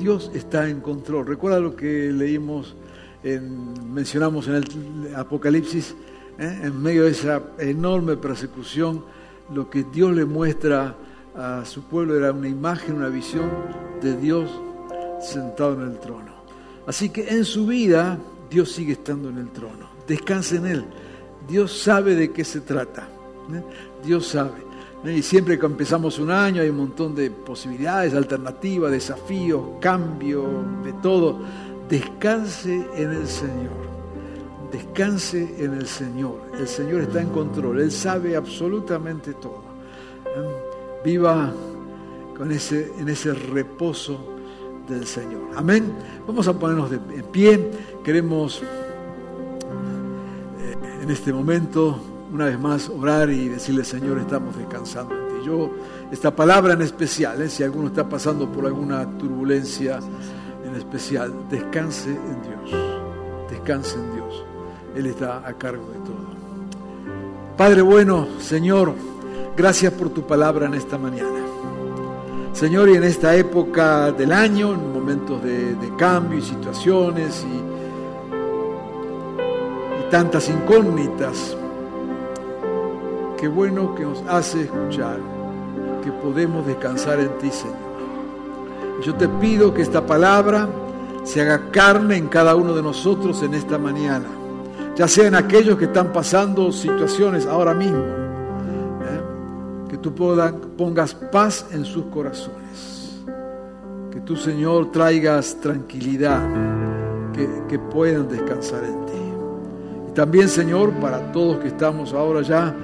Dios 0.00 0.32
está 0.34 0.68
en 0.68 0.80
control. 0.80 1.28
Recuerda 1.28 1.60
lo 1.60 1.76
que 1.76 2.10
leímos, 2.10 2.74
en, 3.22 3.94
mencionamos 3.94 4.48
en 4.48 4.54
el 4.54 5.14
Apocalipsis, 5.14 5.94
¿eh? 6.40 6.60
en 6.64 6.82
medio 6.82 7.04
de 7.04 7.10
esa 7.10 7.42
enorme 7.58 8.16
persecución, 8.16 9.04
lo 9.54 9.70
que 9.70 9.84
Dios 9.84 10.12
le 10.12 10.24
muestra 10.24 10.96
a 11.36 11.64
su 11.64 11.84
pueblo 11.84 12.16
era 12.16 12.32
una 12.32 12.48
imagen, 12.48 12.96
una 12.96 13.08
visión 13.08 13.50
de 14.02 14.16
Dios 14.16 14.50
sentado 15.20 15.74
en 15.74 15.92
el 15.92 16.00
trono. 16.00 16.32
Así 16.86 17.10
que 17.10 17.28
en 17.28 17.44
su 17.44 17.66
vida 17.66 18.18
Dios 18.50 18.72
sigue 18.72 18.94
estando 18.94 19.28
en 19.28 19.38
el 19.38 19.50
trono. 19.50 19.90
Descanse 20.08 20.56
en 20.56 20.66
Él. 20.66 20.84
Dios 21.46 21.82
sabe 21.82 22.14
de 22.16 22.32
qué 22.32 22.44
se 22.44 22.62
trata. 22.62 23.06
¿eh? 23.52 23.62
Dios 24.04 24.26
sabe. 24.26 24.64
¿eh? 25.04 25.18
Y 25.18 25.22
siempre 25.22 25.58
que 25.58 25.66
empezamos 25.66 26.18
un 26.18 26.30
año 26.30 26.62
hay 26.62 26.70
un 26.70 26.78
montón 26.78 27.14
de 27.14 27.30
posibilidades, 27.30 28.14
alternativas, 28.14 28.90
desafíos, 28.90 29.62
cambios, 29.80 30.44
de 30.82 30.92
todo. 30.94 31.38
Descanse 31.88 32.86
en 32.96 33.10
el 33.10 33.26
Señor. 33.26 33.89
Descanse 34.70 35.56
en 35.58 35.74
el 35.74 35.86
Señor. 35.86 36.40
El 36.58 36.68
Señor 36.68 37.02
está 37.02 37.20
en 37.20 37.30
control. 37.30 37.80
Él 37.80 37.90
sabe 37.90 38.36
absolutamente 38.36 39.34
todo. 39.34 39.62
¿eh? 40.26 41.02
Viva 41.04 41.52
con 42.36 42.52
ese, 42.52 42.92
en 42.98 43.08
ese 43.08 43.34
reposo 43.34 44.18
del 44.88 45.06
Señor. 45.06 45.42
Amén. 45.56 45.92
Vamos 46.26 46.46
a 46.48 46.52
ponernos 46.52 46.90
de, 46.90 46.96
en 46.96 47.24
pie. 47.24 47.70
Queremos 48.04 48.62
eh, 50.60 50.74
en 51.02 51.10
este 51.10 51.32
momento, 51.32 51.98
una 52.32 52.46
vez 52.46 52.58
más, 52.58 52.88
orar 52.88 53.30
y 53.30 53.48
decirle, 53.48 53.84
Señor, 53.84 54.18
estamos 54.18 54.56
descansando 54.56 55.14
en 55.14 55.28
ti. 55.28 55.46
Yo, 55.46 55.70
esta 56.12 56.34
palabra 56.34 56.74
en 56.74 56.82
especial, 56.82 57.42
eh, 57.42 57.48
si 57.48 57.62
alguno 57.62 57.88
está 57.88 58.08
pasando 58.08 58.50
por 58.50 58.66
alguna 58.66 59.06
turbulencia 59.18 59.98
en 60.64 60.74
especial, 60.76 61.32
descanse 61.50 62.10
en 62.10 62.42
Dios. 62.42 62.70
Descanse 63.50 63.96
en 63.96 64.14
Dios. 64.14 64.19
Él 64.94 65.06
está 65.06 65.46
a 65.46 65.52
cargo 65.54 65.86
de 65.88 65.98
todo. 66.00 66.40
Padre 67.56 67.82
bueno, 67.82 68.26
Señor, 68.38 68.94
gracias 69.56 69.92
por 69.92 70.10
tu 70.10 70.22
palabra 70.22 70.66
en 70.66 70.74
esta 70.74 70.98
mañana. 70.98 71.40
Señor, 72.52 72.88
y 72.88 72.96
en 72.96 73.04
esta 73.04 73.36
época 73.36 74.12
del 74.12 74.32
año, 74.32 74.72
en 74.72 74.92
momentos 74.92 75.42
de, 75.42 75.76
cambio 75.96 76.38
y 76.38 76.42
situaciones 76.42 77.44
y, 77.44 77.56
y 80.00 80.10
tantas 80.10 80.48
incógnitas, 80.48 81.56
qué 83.38 83.48
bueno 83.48 83.94
que 83.94 84.04
nos 84.04 84.22
hace 84.28 84.62
escuchar 84.62 85.18
que 86.02 86.10
podemos 86.10 86.66
descansar 86.66 87.20
en 87.20 87.28
ti, 87.38 87.50
Señor. 87.50 87.90
Yo 89.02 89.14
te 89.14 89.28
pido 89.28 89.72
que 89.72 89.82
esta 89.82 90.04
palabra 90.04 90.68
se 91.24 91.40
haga 91.40 91.70
carne 91.70 92.16
en 92.16 92.28
cada 92.28 92.54
uno 92.54 92.74
de 92.74 92.82
nosotros 92.82 93.42
en 93.42 93.54
esta 93.54 93.78
mañana, 93.78 94.26
ya 95.00 95.08
sean 95.08 95.34
aquellos 95.34 95.78
que 95.78 95.86
están 95.86 96.12
pasando 96.12 96.70
situaciones 96.70 97.46
ahora 97.46 97.72
mismo 97.72 98.20
tú 100.00 100.14
pongas 100.76 101.14
paz 101.14 101.66
en 101.72 101.84
sus 101.84 102.06
corazones. 102.06 103.22
Que 104.10 104.20
tú, 104.20 104.36
Señor, 104.36 104.90
traigas 104.90 105.56
tranquilidad, 105.60 106.42
que, 107.32 107.48
que 107.68 107.78
puedan 107.78 108.28
descansar 108.28 108.84
en 108.84 109.06
ti. 109.06 110.10
Y 110.10 110.12
también, 110.12 110.48
Señor, 110.48 110.92
para 110.94 111.32
todos 111.32 111.58
que 111.58 111.68
estamos 111.68 112.12
ahora 112.12 112.42
ya 112.42 112.74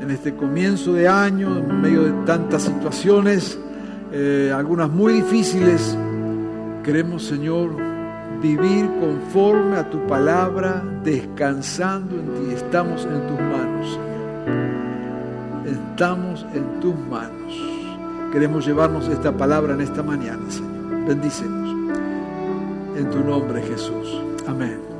en 0.00 0.10
este 0.10 0.34
comienzo 0.34 0.92
de 0.92 1.08
año, 1.08 1.58
en 1.58 1.80
medio 1.80 2.02
de 2.02 2.12
tantas 2.24 2.62
situaciones, 2.62 3.58
eh, 4.12 4.52
algunas 4.54 4.90
muy 4.90 5.14
difíciles, 5.14 5.96
queremos, 6.84 7.24
Señor, 7.24 7.70
vivir 8.46 8.88
conforme 9.00 9.76
a 9.76 9.90
tu 9.90 10.06
palabra, 10.06 10.82
descansando 11.02 12.14
en 12.16 12.34
ti. 12.34 12.54
Estamos 12.54 13.04
en 13.04 13.26
tus 13.26 13.40
manos, 13.40 13.90
Señor 13.90 14.16
estamos 15.96 16.44
en 16.52 16.80
tus 16.80 16.94
manos. 16.94 17.54
Queremos 18.30 18.66
llevarnos 18.66 19.08
esta 19.08 19.34
palabra 19.34 19.72
en 19.72 19.80
esta 19.80 20.02
mañana, 20.02 20.50
Señor. 20.50 21.06
Bendícenos. 21.06 21.96
En 22.96 23.10
tu 23.10 23.20
nombre, 23.20 23.62
Jesús. 23.62 24.22
Amén. 24.46 24.95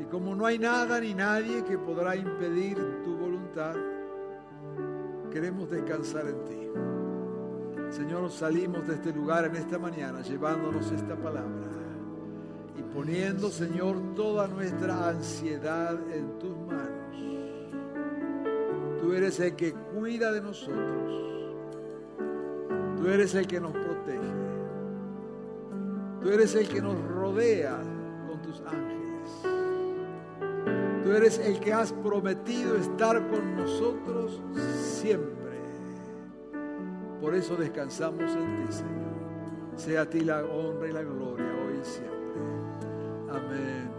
Y 0.00 0.04
como 0.06 0.34
no 0.34 0.46
hay 0.46 0.58
nada 0.58 1.00
ni 1.00 1.14
nadie 1.14 1.64
que 1.64 1.78
podrá 1.78 2.14
impedir 2.16 2.76
tu 3.02 3.16
voluntad, 3.16 3.74
queremos 5.30 5.70
descansar 5.70 6.26
en 6.26 6.44
ti. 6.44 6.68
Señor, 7.90 8.30
salimos 8.30 8.86
de 8.86 8.94
este 8.94 9.12
lugar 9.12 9.44
en 9.46 9.56
esta 9.56 9.78
mañana 9.78 10.22
llevándonos 10.22 10.90
esta 10.92 11.16
palabra 11.16 11.68
y 12.78 12.82
poniendo, 12.94 13.50
Señor, 13.50 14.14
toda 14.14 14.46
nuestra 14.48 15.08
ansiedad 15.08 15.98
en 16.10 16.38
tus 16.38 16.56
manos. 16.58 17.02
Tú 19.00 19.12
eres 19.12 19.40
el 19.40 19.56
que 19.56 19.72
cuida 19.72 20.32
de 20.32 20.40
nosotros. 20.40 21.22
Tú 22.96 23.08
eres 23.08 23.34
el 23.34 23.46
que 23.46 23.60
nos 23.60 23.72
protege. 23.72 24.41
Tú 26.22 26.30
eres 26.30 26.54
el 26.54 26.68
que 26.68 26.80
nos 26.80 26.96
rodea 27.04 27.78
con 28.28 28.40
tus 28.42 28.60
ángeles. 28.60 29.02
Tú 31.02 31.12
eres 31.12 31.38
el 31.38 31.58
que 31.58 31.72
has 31.72 31.92
prometido 31.92 32.76
estar 32.76 33.28
con 33.28 33.56
nosotros 33.56 34.40
siempre. 34.80 35.42
Por 37.20 37.34
eso 37.34 37.56
descansamos 37.56 38.30
en 38.36 38.66
ti, 38.66 38.72
Señor. 38.72 39.02
Sea 39.76 40.02
a 40.02 40.06
ti 40.10 40.20
la 40.20 40.44
honra 40.44 40.88
y 40.88 40.92
la 40.92 41.02
gloria 41.02 41.46
hoy 41.64 41.78
y 41.80 41.84
siempre. 41.84 42.12
Amén 43.30 43.90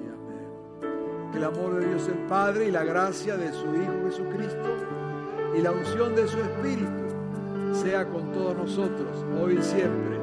y 0.00 0.08
amén. 0.08 1.30
Que 1.32 1.38
el 1.38 1.44
amor 1.44 1.80
de 1.80 1.88
Dios 1.88 2.06
el 2.08 2.26
Padre 2.26 2.68
y 2.68 2.70
la 2.70 2.84
gracia 2.84 3.36
de 3.36 3.52
su 3.52 3.66
Hijo 3.74 3.92
Jesucristo 4.06 4.76
y 5.56 5.60
la 5.60 5.72
unción 5.72 6.14
de 6.14 6.28
su 6.28 6.38
Espíritu 6.38 7.04
sea 7.72 8.08
con 8.08 8.30
todos 8.32 8.56
nosotros 8.56 9.24
hoy 9.40 9.58
y 9.58 9.62
siempre. 9.62 10.13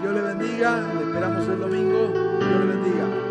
Dios 0.00 0.14
le 0.14 0.20
bendiga. 0.20 0.80
Le 0.94 1.02
esperamos 1.02 1.48
el 1.48 1.58
domingo. 1.60 2.08
Dios 2.38 2.60
le 2.60 2.66
bendiga. 2.66 3.27